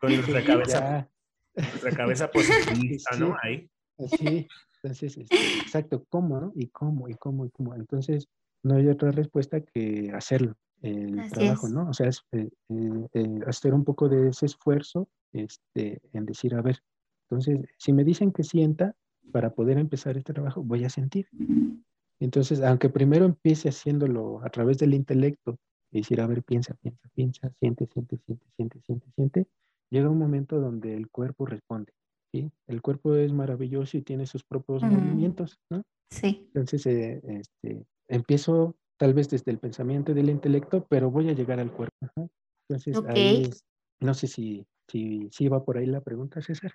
[0.00, 1.08] Con nuestra cabeza,
[1.54, 3.36] nuestra cabeza positivista, ¿no?
[3.42, 3.70] Ahí.
[4.08, 4.48] Sí,
[4.82, 6.52] entonces, este, exacto, ¿cómo, no?
[6.56, 7.74] Y cómo, y cómo, y cómo.
[7.74, 8.28] Entonces,
[8.62, 11.88] no hay otra respuesta que hacerlo, el trabajo, ¿no?
[11.88, 16.54] O sea, es, eh, eh, eh, hacer un poco de ese esfuerzo este, en decir,
[16.54, 16.82] a ver,
[17.30, 18.94] entonces, si me dicen que sienta,
[19.30, 21.28] para poder empezar este trabajo, voy a sentir.
[22.20, 25.58] Entonces, aunque primero empiece haciéndolo a través del intelecto,
[25.90, 29.46] y decir, a ver, piensa, piensa, piensa, siente, siente, siente, siente, siente, siente,
[29.90, 31.92] llega un momento donde el cuerpo responde.
[32.32, 32.50] ¿sí?
[32.66, 35.82] El cuerpo es maravilloso y tiene sus propios movimientos, ¿no?
[36.10, 36.46] Sí.
[36.48, 41.58] Entonces, este, empiezo tal vez desde el pensamiento y del intelecto, pero voy a llegar
[41.58, 42.30] al cuerpo.
[42.68, 43.50] Entonces, ahí
[43.98, 46.72] no sé si, si, si va por ahí la pregunta, César.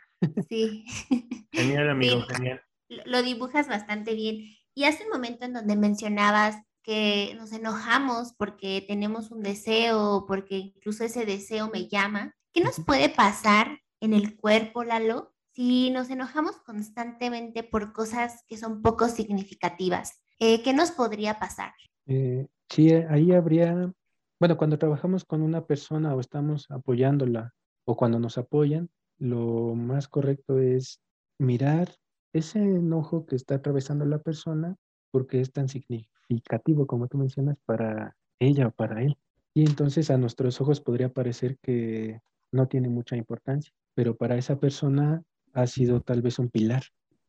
[0.49, 0.83] Sí.
[1.53, 2.61] genial, amigo, genial.
[3.05, 4.39] Lo dibujas bastante bien.
[4.75, 10.57] Y hace un momento en donde mencionabas que nos enojamos porque tenemos un deseo, porque
[10.57, 12.35] incluso ese deseo me llama.
[12.51, 18.57] ¿Qué nos puede pasar en el cuerpo, Lalo, si nos enojamos constantemente por cosas que
[18.57, 20.25] son poco significativas?
[20.39, 21.71] Eh, ¿qué nos podría pasar?
[22.07, 23.93] Eh, sí, ahí habría,
[24.39, 27.53] bueno, cuando trabajamos con una persona o estamos apoyándola
[27.85, 28.89] o cuando nos apoyan,
[29.19, 31.01] lo más correcto es
[31.39, 31.89] mirar
[32.33, 34.75] ese enojo que está atravesando la persona
[35.11, 39.17] porque es tan significativo como tú mencionas para ella o para él.
[39.53, 42.19] Y entonces a nuestros ojos podría parecer que
[42.51, 46.83] no tiene mucha importancia, pero para esa persona ha sido tal vez un pilar.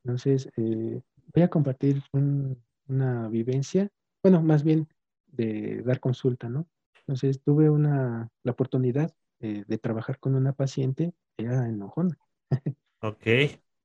[0.04, 1.00] Entonces, eh,
[1.34, 3.88] voy a compartir un, una vivencia,
[4.22, 4.88] bueno, más bien
[5.26, 6.66] de dar consulta, ¿no?
[7.00, 12.18] Entonces tuve una, la oportunidad eh, de trabajar con una paciente, ella enojona.
[13.00, 13.26] Ok.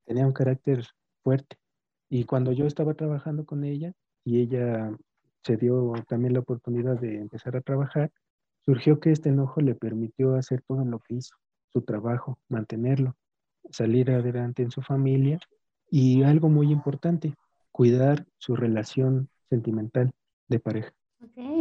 [0.06, 0.88] Tenía un carácter
[1.24, 1.58] fuerte.
[2.10, 3.94] Y cuando yo estaba trabajando con ella
[4.26, 4.92] y ella
[5.44, 8.12] se dio también la oportunidad de empezar a trabajar,
[8.66, 11.36] surgió que este enojo le permitió hacer todo lo que hizo,
[11.72, 13.16] su trabajo, mantenerlo,
[13.70, 15.40] salir adelante en su familia
[15.92, 17.36] y algo muy importante,
[17.72, 20.12] cuidar su relación sentimental
[20.50, 20.94] de pareja.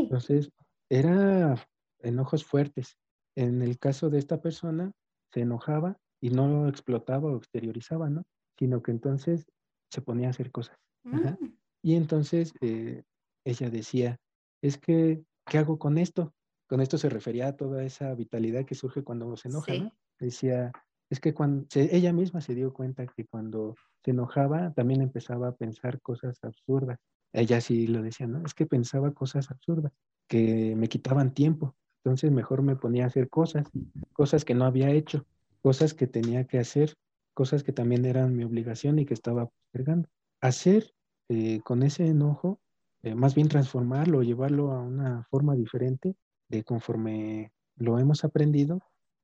[0.05, 0.51] Entonces,
[0.90, 1.57] era
[2.01, 2.99] enojos fuertes,
[3.37, 4.92] En el caso de esta persona,
[5.33, 8.25] se enojaba y no explotaba o exteriorizaba, ¿no?
[8.59, 9.47] Sino que entonces
[9.90, 10.77] se ponía a hacer cosas.
[11.11, 11.38] Ajá.
[11.40, 13.05] Mm, Y entonces eh,
[13.45, 14.18] ella decía,
[14.62, 16.35] es que, ¿qué hago con esto?
[16.68, 19.92] Con esto se refería a toda esa vitalidad que surge cuando uno se enoja, ¿no?
[20.21, 20.73] Decía,
[21.11, 25.49] es que cuando se- ella misma se dio cuenta que cuando se enojaba también empezaba
[25.49, 26.99] a pensar cosas absurdas.
[27.33, 28.45] Ella sí lo decía, ¿no?
[28.45, 29.92] Es que pensaba cosas absurdas,
[30.29, 31.75] que me quitaban tiempo.
[32.05, 33.66] Entonces mejor me ponía a hacer cosas,
[34.12, 35.25] cosas que no había hecho,
[35.62, 36.95] cosas que tenía que hacer,
[37.33, 40.09] cosas que también eran mi obligación y que estaba postergando.
[40.40, 40.92] Hacer
[41.29, 42.61] eh, con ese enojo,
[43.03, 46.16] eh, más bien transformarlo, llevarlo a una forma diferente
[46.49, 48.81] de conforme lo hemos aprendido,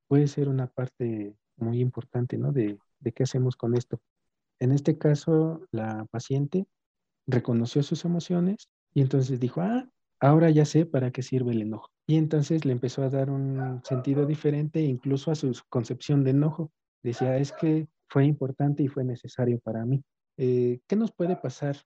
[0.07, 2.51] puede ser una parte muy importante, ¿no?
[2.51, 4.01] De, de qué hacemos con esto.
[4.59, 6.65] En este caso, la paciente
[7.29, 9.87] reconoció sus emociones y entonces dijo, ah,
[10.19, 11.89] ahora ya sé para qué sirve el enojo.
[12.07, 16.71] Y entonces le empezó a dar un sentido diferente incluso a su concepción de enojo.
[17.03, 20.03] Decía, es que fue importante y fue necesario para mí.
[20.37, 21.77] Eh, ¿Qué nos puede pasar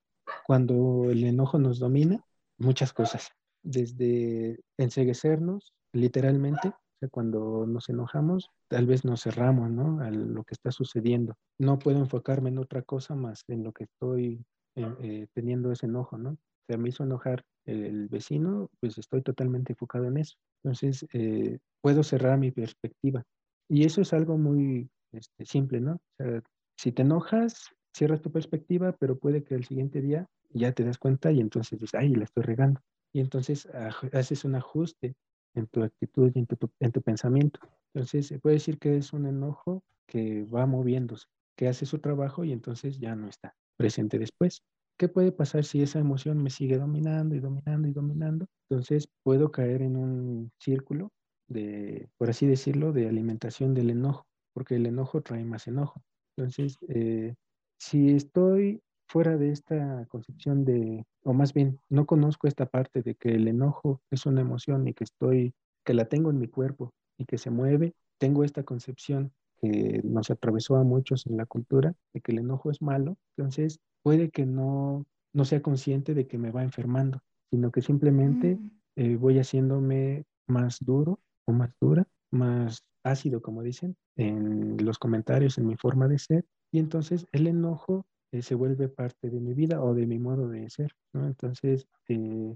[0.46, 2.24] cuando el enojo nos domina?
[2.58, 3.30] Muchas cosas,
[3.62, 6.72] desde enseguecernos, literalmente,
[7.12, 10.00] cuando nos enojamos, tal vez nos cerramos, ¿no?
[10.02, 11.36] A lo que está sucediendo.
[11.60, 15.86] No puedo enfocarme en otra cosa más en lo que estoy eh, eh, teniendo ese
[15.86, 16.32] enojo, ¿no?
[16.32, 20.36] O sea, me hizo enojar el, el vecino, pues estoy totalmente enfocado en eso.
[20.64, 23.24] Entonces, eh, puedo cerrar mi perspectiva.
[23.70, 25.94] Y eso es algo muy este, simple, ¿no?
[25.94, 26.42] O sea,
[26.76, 30.98] si te enojas, cierras tu perspectiva, pero puede que el siguiente día ya te das
[30.98, 32.82] cuenta y entonces dices, ay, la estoy regando.
[33.14, 33.68] Y entonces
[34.12, 35.14] haces un ajuste
[35.54, 37.60] en tu actitud y en tu, en tu pensamiento.
[37.94, 42.44] Entonces, se puede decir que es un enojo que va moviéndose, que hace su trabajo
[42.44, 44.64] y entonces ya no está presente después.
[44.98, 48.46] ¿Qué puede pasar si esa emoción me sigue dominando y dominando y dominando?
[48.70, 51.12] Entonces puedo caer en un círculo
[51.48, 56.02] de, por así decirlo, de alimentación del enojo, porque el enojo trae más enojo.
[56.36, 57.36] Entonces, eh,
[57.78, 63.16] si estoy fuera de esta concepción de, o más bien, no conozco esta parte de
[63.16, 65.54] que el enojo es una emoción y que estoy,
[65.86, 69.34] que la tengo en mi cuerpo y que se mueve, tengo esta concepción
[69.64, 73.80] que nos atravesó a muchos en la cultura de que el enojo es malo, entonces
[74.04, 78.70] puede que no, no sea consciente de que me va enfermando, sino que simplemente Mm,
[78.96, 85.58] eh, voy haciéndome más duro o más dura, más ácido, como dicen, en los comentarios,
[85.58, 89.54] en mi forma de ser, y entonces el enojo eh, se vuelve parte de mi
[89.54, 91.28] vida o de mi modo de ser, ¿no?
[91.28, 92.56] Entonces, eh,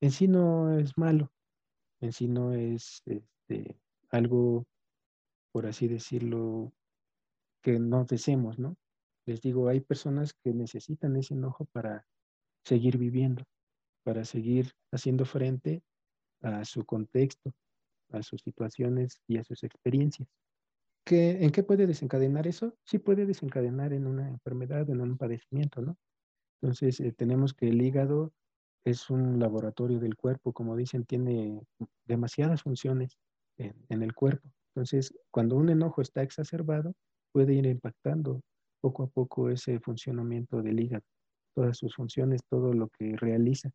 [0.00, 1.32] en sí no es malo,
[2.00, 3.76] en sí no es este,
[4.10, 4.66] algo,
[5.56, 6.70] por así decirlo,
[7.62, 8.76] que no deseemos, ¿no?
[9.24, 12.06] Les digo, hay personas que necesitan ese enojo para
[12.62, 13.42] seguir viviendo,
[14.04, 15.82] para seguir haciendo frente
[16.42, 17.54] a su contexto,
[18.10, 20.28] a sus situaciones y a sus experiencias.
[21.06, 22.76] ¿Qué, ¿En qué puede desencadenar eso?
[22.84, 25.96] Sí puede desencadenar en una enfermedad, en un padecimiento, ¿no?
[26.60, 28.30] Entonces, eh, tenemos que el hígado
[28.84, 31.62] es un laboratorio del cuerpo, como dicen, tiene
[32.04, 33.16] demasiadas funciones
[33.56, 34.50] en, en el cuerpo.
[34.76, 36.94] Entonces, cuando un enojo está exacerbado,
[37.32, 38.42] puede ir impactando
[38.82, 41.04] poco a poco ese funcionamiento del hígado,
[41.54, 43.70] todas sus funciones, todo lo que realiza,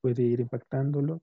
[0.00, 1.22] puede ir impactándolo.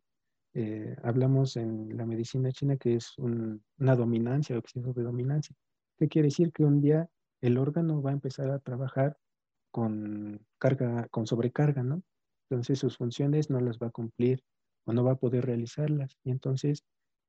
[0.53, 5.55] Eh, hablamos en la medicina china que es un- una dominancia o exceso de dominancia.
[5.97, 6.51] ¿Qué quiere decir?
[6.53, 7.09] Que un día
[7.41, 9.17] el órgano va a empezar a trabajar
[9.71, 12.03] con carga, con sobrecarga, ¿no?
[12.49, 14.41] Entonces sus funciones no las va a cumplir
[14.85, 16.17] o no va a poder realizarlas.
[16.23, 16.83] Y entonces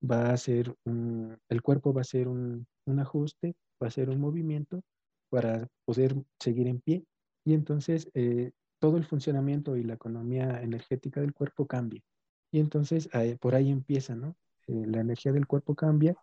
[0.08, 4.10] va a ser un, el cuerpo va a hacer un, un ajuste, va a hacer
[4.10, 4.82] un movimiento
[5.28, 7.04] para poder seguir en pie.
[7.44, 12.02] Y entonces eh, todo el funcionamiento y la economía energética del cuerpo cambia.
[12.50, 14.36] Y entonces eh, por ahí empieza, ¿no?
[14.66, 16.16] Eh, la energía del cuerpo cambia.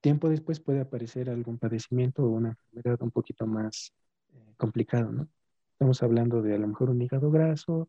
[0.00, 3.92] Tiempo después puede aparecer algún padecimiento o una enfermedad un poquito más
[4.34, 5.28] eh, complicado, ¿no?
[5.72, 7.88] Estamos hablando de a lo mejor un hígado graso,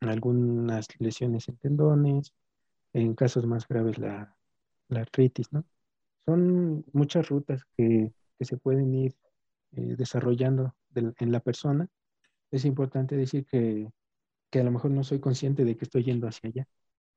[0.00, 2.34] algunas lesiones en tendones,
[2.92, 4.36] en casos más graves la,
[4.88, 5.64] la artritis, ¿no?
[6.26, 9.14] Son muchas rutas que, que se pueden ir
[9.72, 11.88] eh, desarrollando de- en la persona.
[12.50, 13.88] Es importante decir que,
[14.50, 16.68] que a lo mejor no soy consciente de que estoy yendo hacia allá.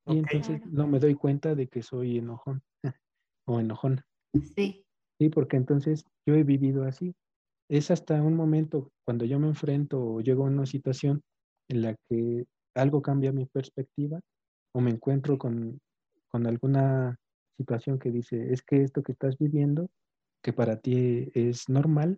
[0.08, 2.62] Y entonces no me doy cuenta de que soy enojón
[3.46, 4.06] o enojona.
[4.56, 4.86] Sí.
[5.20, 7.16] Sí, porque entonces yo he vivido así.
[7.70, 11.22] Es hasta un momento cuando yo me enfrento o llego a una situación
[11.70, 14.22] en la que algo cambia mi perspectiva
[14.74, 15.80] o me encuentro con,
[16.30, 17.18] con alguna
[17.58, 19.90] situación que dice, es que esto que estás viviendo,
[20.42, 22.18] que para ti es normal,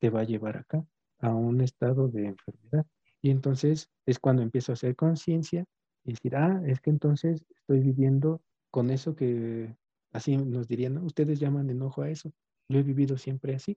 [0.00, 0.84] te va a llevar acá,
[1.20, 2.86] a un estado de enfermedad.
[3.22, 5.64] Y entonces es cuando empiezo a hacer conciencia
[6.04, 9.76] y decir, ah, es que entonces estoy viviendo con eso que
[10.12, 11.04] así nos dirían, ¿no?
[11.04, 12.32] Ustedes llaman enojo a eso.
[12.68, 13.76] Yo he vivido siempre así.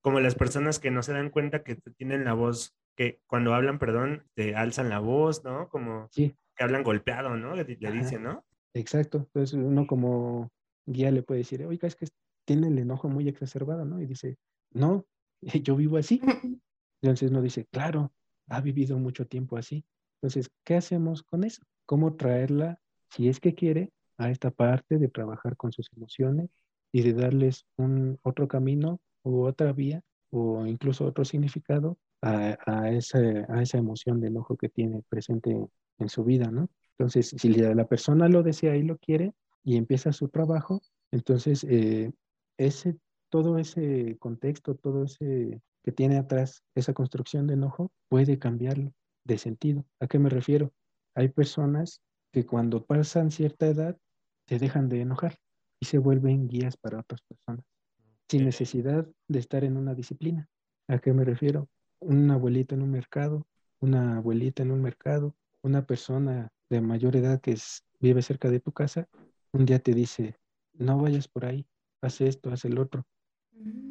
[0.00, 3.78] Como las personas que no se dan cuenta que tienen la voz, que cuando hablan,
[3.78, 5.68] perdón, te alzan la voz, ¿no?
[5.68, 7.54] Como Sí, que hablan golpeado, ¿no?
[7.54, 8.44] Le, le dicen, ¿no?
[8.74, 9.18] Exacto.
[9.18, 10.50] Entonces uno como
[10.86, 12.06] guía le puede decir, oiga, es que
[12.44, 14.00] tiene el enojo muy exacerbado, ¿no?
[14.00, 14.36] Y dice,
[14.72, 15.04] no,
[15.62, 16.20] yo vivo así.
[17.02, 18.12] Entonces uno dice, claro,
[18.48, 19.84] ha vivido mucho tiempo así.
[20.20, 21.62] Entonces, ¿qué hacemos con eso?
[21.86, 22.78] ¿Cómo traerla,
[23.10, 26.50] si es que quiere, a esta parte de trabajar con sus emociones
[26.92, 32.90] y de darles un otro camino u otra vía o incluso otro significado a, a,
[32.92, 35.56] ese- a esa emoción de enojo que tiene presente
[35.98, 36.68] en su vida, ¿no?
[37.02, 39.34] Entonces, si la, persona lo desea y lo quiere
[39.64, 40.80] y empieza su trabajo,
[41.10, 42.12] entonces eh,
[42.56, 42.96] ese,
[43.28, 48.92] todo ese contexto, todo ese que tiene atrás esa construcción de enojo, puede cambiarlo
[49.24, 49.84] de sentido.
[49.98, 50.72] ¿A qué me refiero?
[51.16, 52.00] Hay personas
[52.30, 53.98] que cuando pasan cierta edad
[54.46, 55.40] se dejan de enojar
[55.80, 57.64] y se vuelven guías para otras personas,
[58.28, 60.48] sin necesidad de estar en una disciplina.
[60.86, 61.68] ¿A qué me refiero?
[61.98, 63.44] Un abuelito en un mercado,
[63.80, 68.60] una abuelita en un mercado, una persona de mayor edad que es- vive cerca de
[68.60, 69.08] tu casa,
[69.52, 70.36] un día te dice,
[70.74, 71.66] no vayas por ahí,
[72.00, 73.06] haz esto, haz el otro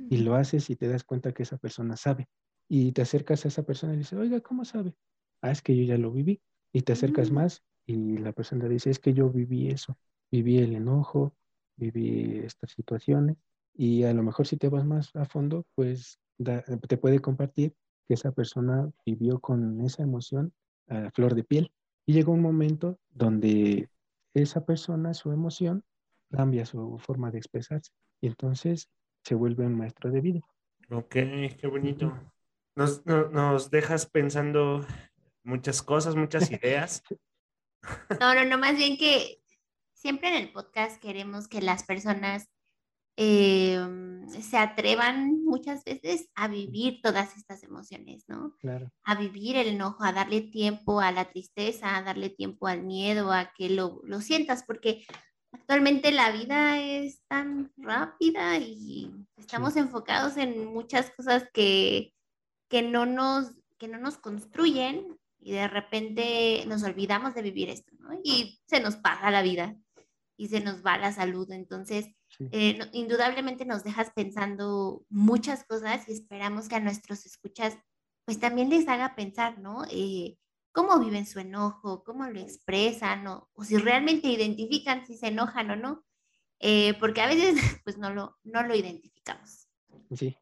[0.10, 2.28] y lo haces y te das cuenta que esa persona sabe.
[2.68, 4.94] Y te acercas a esa persona y dices, oiga, ¿cómo sabe?
[5.42, 6.42] Ah, es que yo ya lo viví.
[6.74, 7.36] Y te acercas Mm.
[7.36, 9.98] más y la persona dice, es que yo viví eso,
[10.32, 11.36] viví el enojo,
[11.78, 13.38] viví estas situaciones.
[13.74, 17.74] Y a lo mejor si te vas más a fondo, pues da- te puede compartir
[18.08, 20.54] que esa persona vivió con esa emoción
[20.88, 21.72] a flor de piel.
[22.06, 23.90] Y llegó un momento donde
[24.34, 25.84] esa persona, su emoción,
[26.32, 27.92] cambia su forma de expresarse.
[28.22, 28.90] Y entonces
[29.24, 30.42] se vuelve un maestro de vida.
[30.90, 32.18] Ok, qué bonito.
[32.76, 34.86] Nos, no- nos dejas pensando
[35.44, 37.04] muchas cosas, muchas ideas.
[38.20, 39.42] No, no, no, más bien que
[39.94, 42.50] siempre en el podcast queremos que las personas
[43.24, 43.80] eh,
[44.26, 48.56] se atrevan muchas veces a vivir todas estas emociones, ¿no?
[48.60, 48.92] Claro.
[49.04, 53.32] A vivir el enojo, a darle tiempo a la tristeza, a darle tiempo al miedo,
[53.32, 55.06] a que lo, lo sientas, porque
[55.52, 62.16] actualmente la vida es tan rápida y estamos enfocados en muchas cosas que,
[62.70, 67.92] que no nos, que no nos construyen y de repente nos olvidamos de vivir esto,
[68.00, 68.20] ¿no?
[68.24, 69.76] Y se nos pasa la vida
[70.38, 71.52] y se nos va la salud.
[71.52, 72.48] Entonces, Sí.
[72.52, 77.78] eh, no- indudablemente nos dejas pensando muchas cosas y esperamos que a nuestros escuchas
[78.26, 79.84] pues también les haga pensar, ¿no?
[79.92, 80.38] Eh,
[80.72, 85.72] cómo viven su enojo, cómo lo expresan, o, o si realmente identifican si se enojan
[85.72, 86.06] o no,
[86.64, 89.68] Eh, porque a veces pues no lo, no lo identificamos.
[90.16, 90.38] Sí,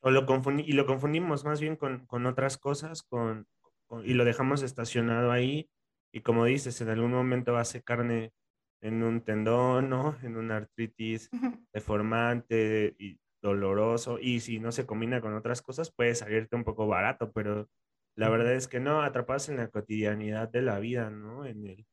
[0.00, 0.24] O lo
[0.66, 3.46] y lo confundimos más bien con, con otras cosas con,
[3.86, 5.68] con- y lo dejamos estacionado ahí.
[6.12, 8.32] Y como dices, en algún momento hace carne
[8.80, 10.16] en un tendón, ¿no?
[10.22, 11.30] En una artritis
[11.72, 14.18] deformante y doloroso.
[14.20, 17.68] Y si no se combina con otras cosas, puede salirte un poco barato, pero
[18.16, 21.44] la verdad es que no, atrapas en la cotidianidad de la vida, ¿no?
[21.44, 21.86] En el,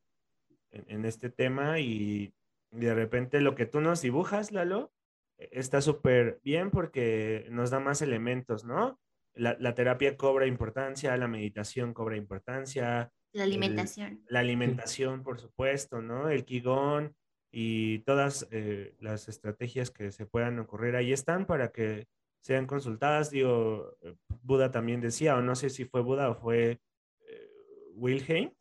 [0.71, 2.33] en, en este tema y
[2.71, 4.91] de repente lo que tú nos dibujas, Lalo,
[5.37, 8.99] eh, está súper bien porque nos da más elementos, ¿no?
[9.33, 14.23] La, la terapia cobra importancia, la meditación cobra importancia, La alimentación.
[14.27, 16.29] la alimentación, por supuesto, ¿no?
[16.29, 17.13] El Qigong
[17.51, 22.07] y todas eh, las estrategias que se puedan ocurrir ahí están para que
[22.41, 23.29] sean consultadas.
[23.31, 26.79] Digo, eh, Buda también decía, o no sé si fue Buda o fue
[27.25, 27.49] eh,
[27.93, 28.53] Wilhelm,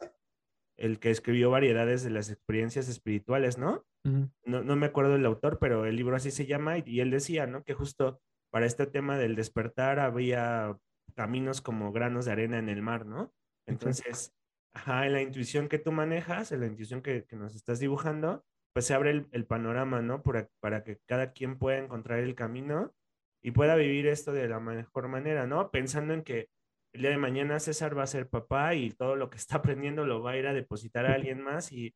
[0.77, 3.85] el que escribió variedades de las experiencias espirituales, ¿no?
[4.03, 7.11] No, no me acuerdo el autor, pero el libro así se llama y, y él
[7.11, 7.64] decía, ¿no?
[7.64, 8.18] Que justo
[8.51, 10.79] para este tema del despertar había
[11.14, 13.35] caminos como granos de arena en el mar, ¿no?
[13.66, 14.33] Entonces,
[14.75, 18.45] ajá, en la intuición que tú manejas, en la intuición que, que nos estás dibujando,
[18.73, 20.23] pues se abre el, el panorama, ¿no?
[20.23, 22.95] Para, para que cada quien pueda encontrar el camino
[23.43, 25.71] y pueda vivir esto de la mejor manera, ¿no?
[25.71, 26.49] Pensando en que
[26.93, 30.07] el día de mañana César va a ser papá y todo lo que está aprendiendo
[30.07, 31.95] lo va a ir a depositar a alguien más y,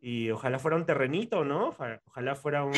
[0.00, 1.68] y ojalá fuera un terrenito, ¿no?
[1.68, 2.74] Oja- Ojalá fuera un,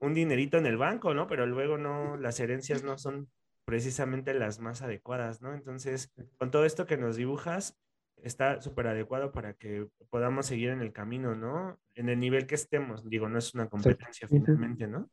[0.00, 1.26] un dinerito en el banco, ¿no?
[1.26, 3.30] Pero luego no, las herencias no son
[3.64, 5.54] precisamente las más adecuadas, ¿no?
[5.54, 7.78] Entonces, con todo esto que nos dibujas,
[8.22, 11.78] está súper adecuado para que podamos seguir en el camino, ¿no?
[11.94, 15.10] En el nivel que estemos, digo, no es una competencia Sí, finalmente, ¿no?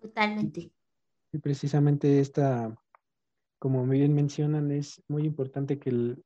[0.00, 0.72] Totalmente.
[1.32, 2.74] Y precisamente esta,
[3.58, 6.24] como bien mencionan, es muy importante que, el-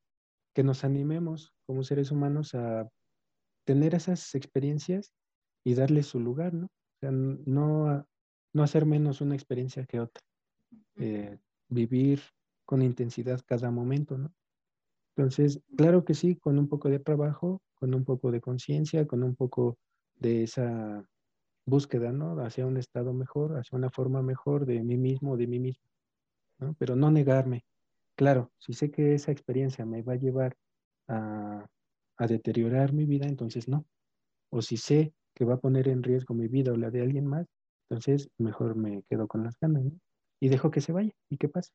[0.55, 2.89] que nos animemos como seres humanos a
[3.67, 5.13] tener esas experiencias
[5.65, 6.67] y darle su lugar, ¿no?
[6.67, 8.07] O sea, no,
[8.53, 10.23] no hacer menos una experiencia que otra.
[10.97, 11.39] eh,
[11.69, 12.21] vivir
[12.67, 14.33] con intensidad cada momento, ¿no?
[15.21, 19.23] Entonces, claro que sí, con un poco de trabajo, con un poco de conciencia, con
[19.23, 19.77] un poco
[20.17, 21.05] de esa
[21.67, 22.41] búsqueda, ¿no?
[22.41, 25.85] Hacia un estado mejor, hacia una forma mejor de mí mismo, de mí mismo,
[26.59, 26.75] ¿no?
[26.79, 27.65] Pero no negarme.
[28.17, 30.57] Claro, si sé que esa experiencia me va a llevar
[31.09, 31.67] a,
[32.19, 33.87] a deteriorar mi vida, entonces no.
[34.51, 37.27] O si sé que va a poner en riesgo mi vida o la de alguien
[37.27, 37.47] más,
[37.91, 39.93] entonces mejor me quedo con las ganas, ¿no?
[40.41, 41.73] Y dejo que se vaya y que pase.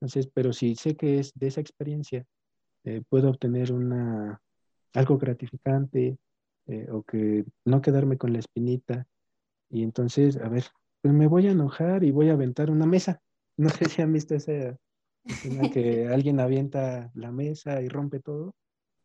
[0.00, 2.24] Entonces, pero si sé que es de esa experiencia,
[2.84, 4.40] eh, puedo obtener una,
[4.92, 6.18] algo gratificante
[6.66, 9.06] eh, o que no quedarme con la espinita.
[9.70, 10.64] Y entonces, a ver,
[11.02, 13.20] pues me voy a enojar y voy a aventar una mesa.
[13.56, 14.76] No sé si han visto esa
[15.24, 18.52] escena que alguien avienta la mesa y rompe todo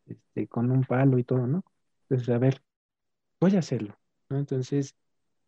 [0.06, 1.62] este, con un palo y todo, ¿no?
[2.08, 2.60] Entonces, a ver,
[3.40, 3.96] voy a hacerlo,
[4.28, 4.38] ¿no?
[4.38, 4.96] Entonces,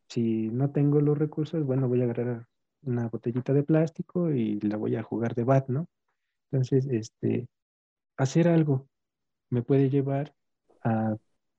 [0.09, 2.47] si no tengo los recursos, bueno, voy a agarrar
[2.83, 5.89] una botellita de plástico y la voy a jugar de bat, ¿no?
[6.51, 7.49] Entonces, este,
[8.17, 8.89] hacer algo
[9.51, 10.35] me puede llevar
[10.83, 11.17] a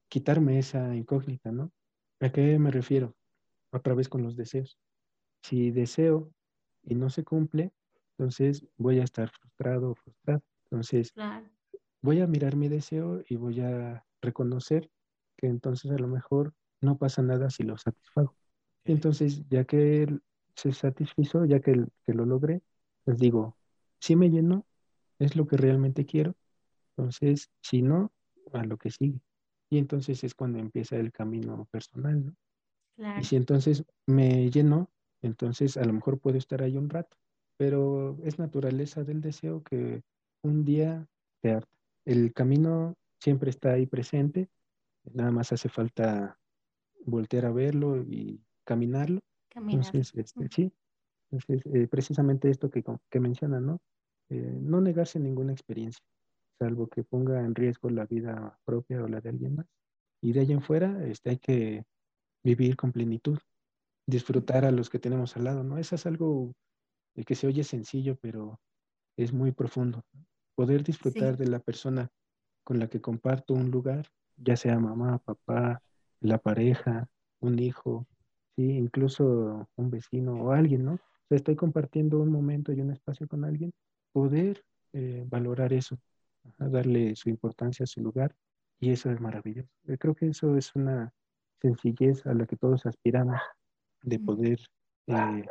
[0.09, 1.71] quitarme esa incógnita, ¿no?
[2.19, 3.15] ¿A qué me refiero?
[3.71, 4.77] Otra vez con los deseos.
[5.41, 6.31] Si deseo
[6.83, 7.71] y no se cumple,
[8.17, 10.41] entonces voy a estar frustrado o frustrado.
[10.65, 11.13] Entonces,
[12.01, 14.89] voy a mirar mi deseo y voy a reconocer
[15.37, 18.35] que entonces a lo mejor no pasa nada si lo satisfago.
[18.85, 20.07] Entonces, ya que
[20.55, 22.61] se satisfizo, ya que, que lo logré,
[23.05, 23.57] les digo,
[23.99, 24.65] si me lleno,
[25.19, 26.35] es lo que realmente quiero.
[26.95, 28.11] Entonces, si no,
[28.53, 29.19] a lo que sigue.
[29.69, 32.35] Y entonces es cuando empieza el camino personal, ¿no?
[33.19, 34.91] Y si entonces me lleno,
[35.23, 37.17] entonces a lo mejor puedo estar ahí un rato,
[37.57, 40.03] pero es naturaleza del deseo que
[40.43, 41.07] un día
[41.41, 41.71] te harta.
[42.05, 44.49] El camino siempre está ahí presente,
[45.11, 46.39] nada más hace falta
[47.05, 49.21] voltear a verlo y caminarlo.
[49.55, 50.71] Entonces, este, sí,
[51.31, 53.81] entonces, eh, precisamente esto que, que menciona, ¿no?
[54.29, 56.05] Eh, no negarse ninguna experiencia
[56.63, 59.67] salvo que ponga en riesgo la vida propia o la de alguien más.
[60.21, 61.83] Y de ahí en fuera este, hay que
[62.41, 63.37] vivir con plenitud,
[64.07, 65.77] disfrutar a los que tenemos al lado, ¿no?
[65.77, 66.53] Eso es algo
[67.25, 68.59] que se oye sencillo, pero
[69.17, 70.03] es muy profundo.
[70.55, 72.09] Poder disfrutar de la persona
[72.63, 74.07] con la que comparto un lugar,
[74.37, 75.81] ya sea mamá, papá,
[76.21, 77.09] la pareja,
[77.41, 78.07] un hijo,
[78.55, 80.93] sí, incluso un vecino o alguien, ¿no?
[80.93, 83.73] O sea, estoy compartiendo un momento y un espacio con alguien,
[84.13, 85.97] poder eh, valorar eso,
[86.57, 88.35] darle su importancia a su lugar
[88.79, 89.69] y eso es maravilloso.
[89.83, 91.13] Yo creo que eso es una
[91.61, 93.39] sencillez a la que todos aspiramos
[94.01, 94.59] de poder
[95.07, 95.45] eh,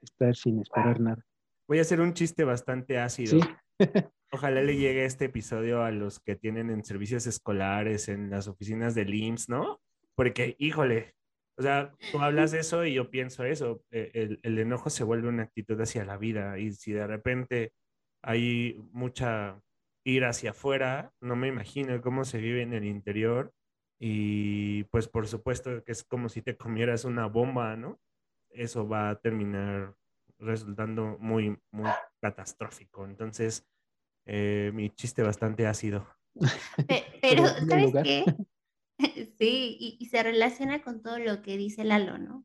[0.00, 1.24] estar sin esperar nada.
[1.66, 3.38] Voy a hacer un chiste bastante ácido.
[4.32, 8.94] Ojalá le llegue este episodio a los que tienen en servicios escolares, en las oficinas
[8.94, 9.80] del IMSS, ¿no?
[10.14, 11.14] Porque, híjole,
[11.58, 13.82] o sea, tú hablas de eso y yo pienso eso.
[13.90, 17.72] Eh, el, el enojo se vuelve una actitud hacia la vida y si de repente
[18.22, 19.60] hay mucha
[20.08, 23.52] ir hacia afuera, no me imagino cómo se vive en el interior
[24.00, 28.00] y pues por supuesto que es como si te comieras una bomba, ¿no?
[28.50, 29.94] Eso va a terminar
[30.38, 31.90] resultando muy, muy
[32.20, 33.04] catastrófico.
[33.04, 33.66] Entonces,
[34.24, 36.06] eh, mi chiste bastante ácido.
[37.20, 38.24] Pero, ¿sabes qué?
[39.38, 42.44] Sí, y, se relaciona con todo lo que dice Lalo, ¿no?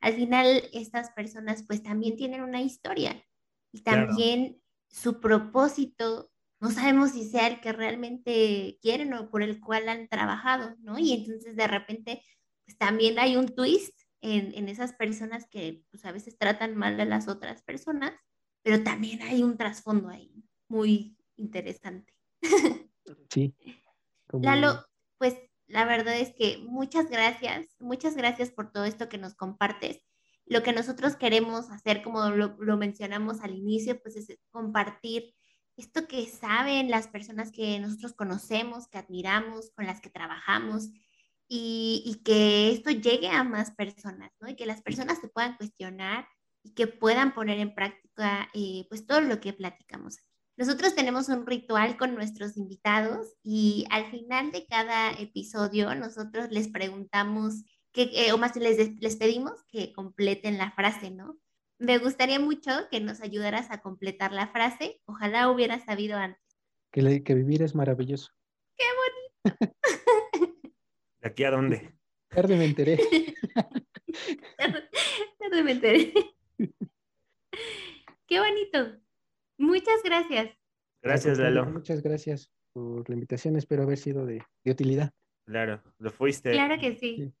[0.00, 3.22] Al final, estas personas pues también tienen una historia
[3.70, 6.30] y también su propósito
[6.60, 10.98] no sabemos si sea el que realmente quieren o por el cual han trabajado, ¿no?
[10.98, 12.22] Y entonces de repente,
[12.66, 17.06] pues también hay un twist en, esas personas que pues a veces tratan mal a
[17.06, 18.12] las otras personas,
[18.62, 22.14] pero también hay un trasfondo ahí muy interesante.
[23.28, 23.54] Sí.
[24.32, 24.84] Lalo,
[25.18, 25.36] pues
[25.66, 30.00] la verdad es que muchas gracias, muchas gracias por todo esto que nos compartes.
[30.46, 35.34] Lo que nosotros queremos hacer, como lo, lo mencionamos al inicio, pues es compartir
[35.76, 40.90] esto que saben las personas que nosotros conocemos, que admiramos, con las que trabajamos,
[41.52, 44.48] y, que esto llegue a más personas, ¿no?
[44.48, 46.28] Y que las personas se puedan cuestionar
[46.62, 50.18] y que puedan poner en práctica eh, pues todo lo que platicamos.
[50.56, 56.68] Nosotros tenemos un ritual con nuestros invitados y al final de cada episodio nosotros les
[56.68, 61.36] preguntamos, que, eh, o más les, les pedimos que completen la frase, ¿no?
[61.80, 65.00] Me gustaría mucho que nos ayudaras a completar la frase.
[65.06, 66.42] Ojalá hubiera sabido antes.
[66.92, 68.30] Que, que vivir es maravilloso.
[68.76, 68.84] ¡Qué
[69.48, 69.74] bonito!
[71.22, 71.94] ¿De aquí a dónde?
[72.28, 72.98] Tarde me enteré.
[75.38, 76.12] Tarde me enteré.
[78.26, 79.00] ¡Qué bonito!
[79.56, 80.50] Muchas gracias.
[81.00, 81.64] Gracias, Lalo.
[81.64, 83.56] Muchas gracias por la invitación.
[83.56, 85.14] Espero haber sido de, utilidad.
[85.46, 86.50] Claro, lo fuiste.
[86.50, 87.32] Claro que sí.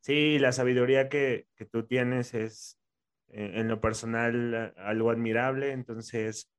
[0.00, 2.78] Sí, la sabiduría que, que tú tienes es
[3.28, 6.50] eh, en lo personal algo admirable, entonces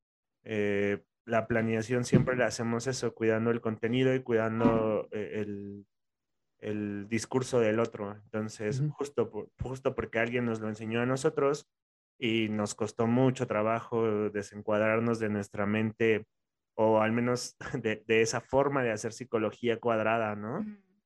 [0.44, 5.86] eh, la planeación siempre la hacemos eso, cuidando el contenido y cuidando eh, el,
[6.60, 8.14] el discurso del otro.
[8.14, 11.68] Entonces, justo, justo porque alguien nos lo enseñó a nosotros
[12.18, 16.26] y nos costó mucho trabajo desencuadrarnos de nuestra mente
[16.76, 20.66] o al menos de, esa forma de hacer psicología cuadrada, ¿no?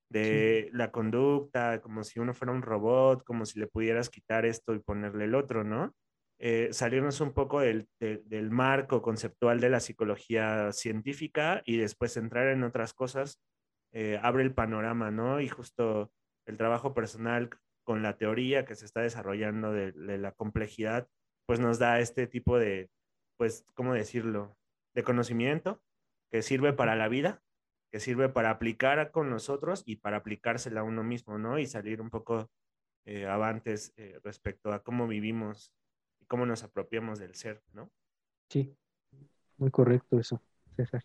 [0.10, 4.74] De la conducta, como si uno fuera un robot, como si le pudieras quitar esto
[4.74, 5.93] y ponerle el otro, ¿no?
[6.39, 12.47] Eh, salirnos un poco del, del, marco conceptual de la psicología científica y después entrar
[12.47, 13.39] en otras cosas,
[13.91, 15.41] eh, abre el panorama, ¿no?
[15.41, 16.12] Y justo
[16.47, 17.49] el trabajo personal
[17.84, 21.07] con la teoría que se está desarrollando de, de la complejidad,
[21.45, 22.89] pues nos da este tipo de,
[23.38, 24.55] pues, ¿cómo decirlo?
[24.93, 25.82] de conocimiento
[26.32, 27.41] que sirve para la vida,
[27.92, 31.58] que sirve para aplicar con nosotros y para aplicársela a uno mismo, ¿no?
[31.58, 32.50] Y salir un poco
[33.06, 35.74] eh, avantes eh, respecto a cómo vivimos
[36.20, 37.92] y cómo nos apropiamos del ser, ¿no?
[38.50, 38.76] Sí,
[39.58, 40.42] muy correcto eso,
[40.76, 41.04] César.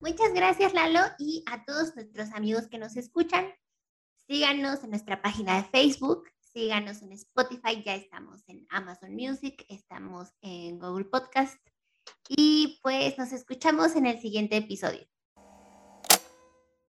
[0.00, 3.52] Muchas gracias, Lalo, y a todos nuestros amigos que nos escuchan.
[4.26, 10.32] Síganos en nuestra página de Facebook, síganos en Spotify, ya estamos en Amazon Music, estamos
[10.40, 11.56] en Google Podcast
[12.28, 15.06] y pues nos escuchamos en el siguiente episodio.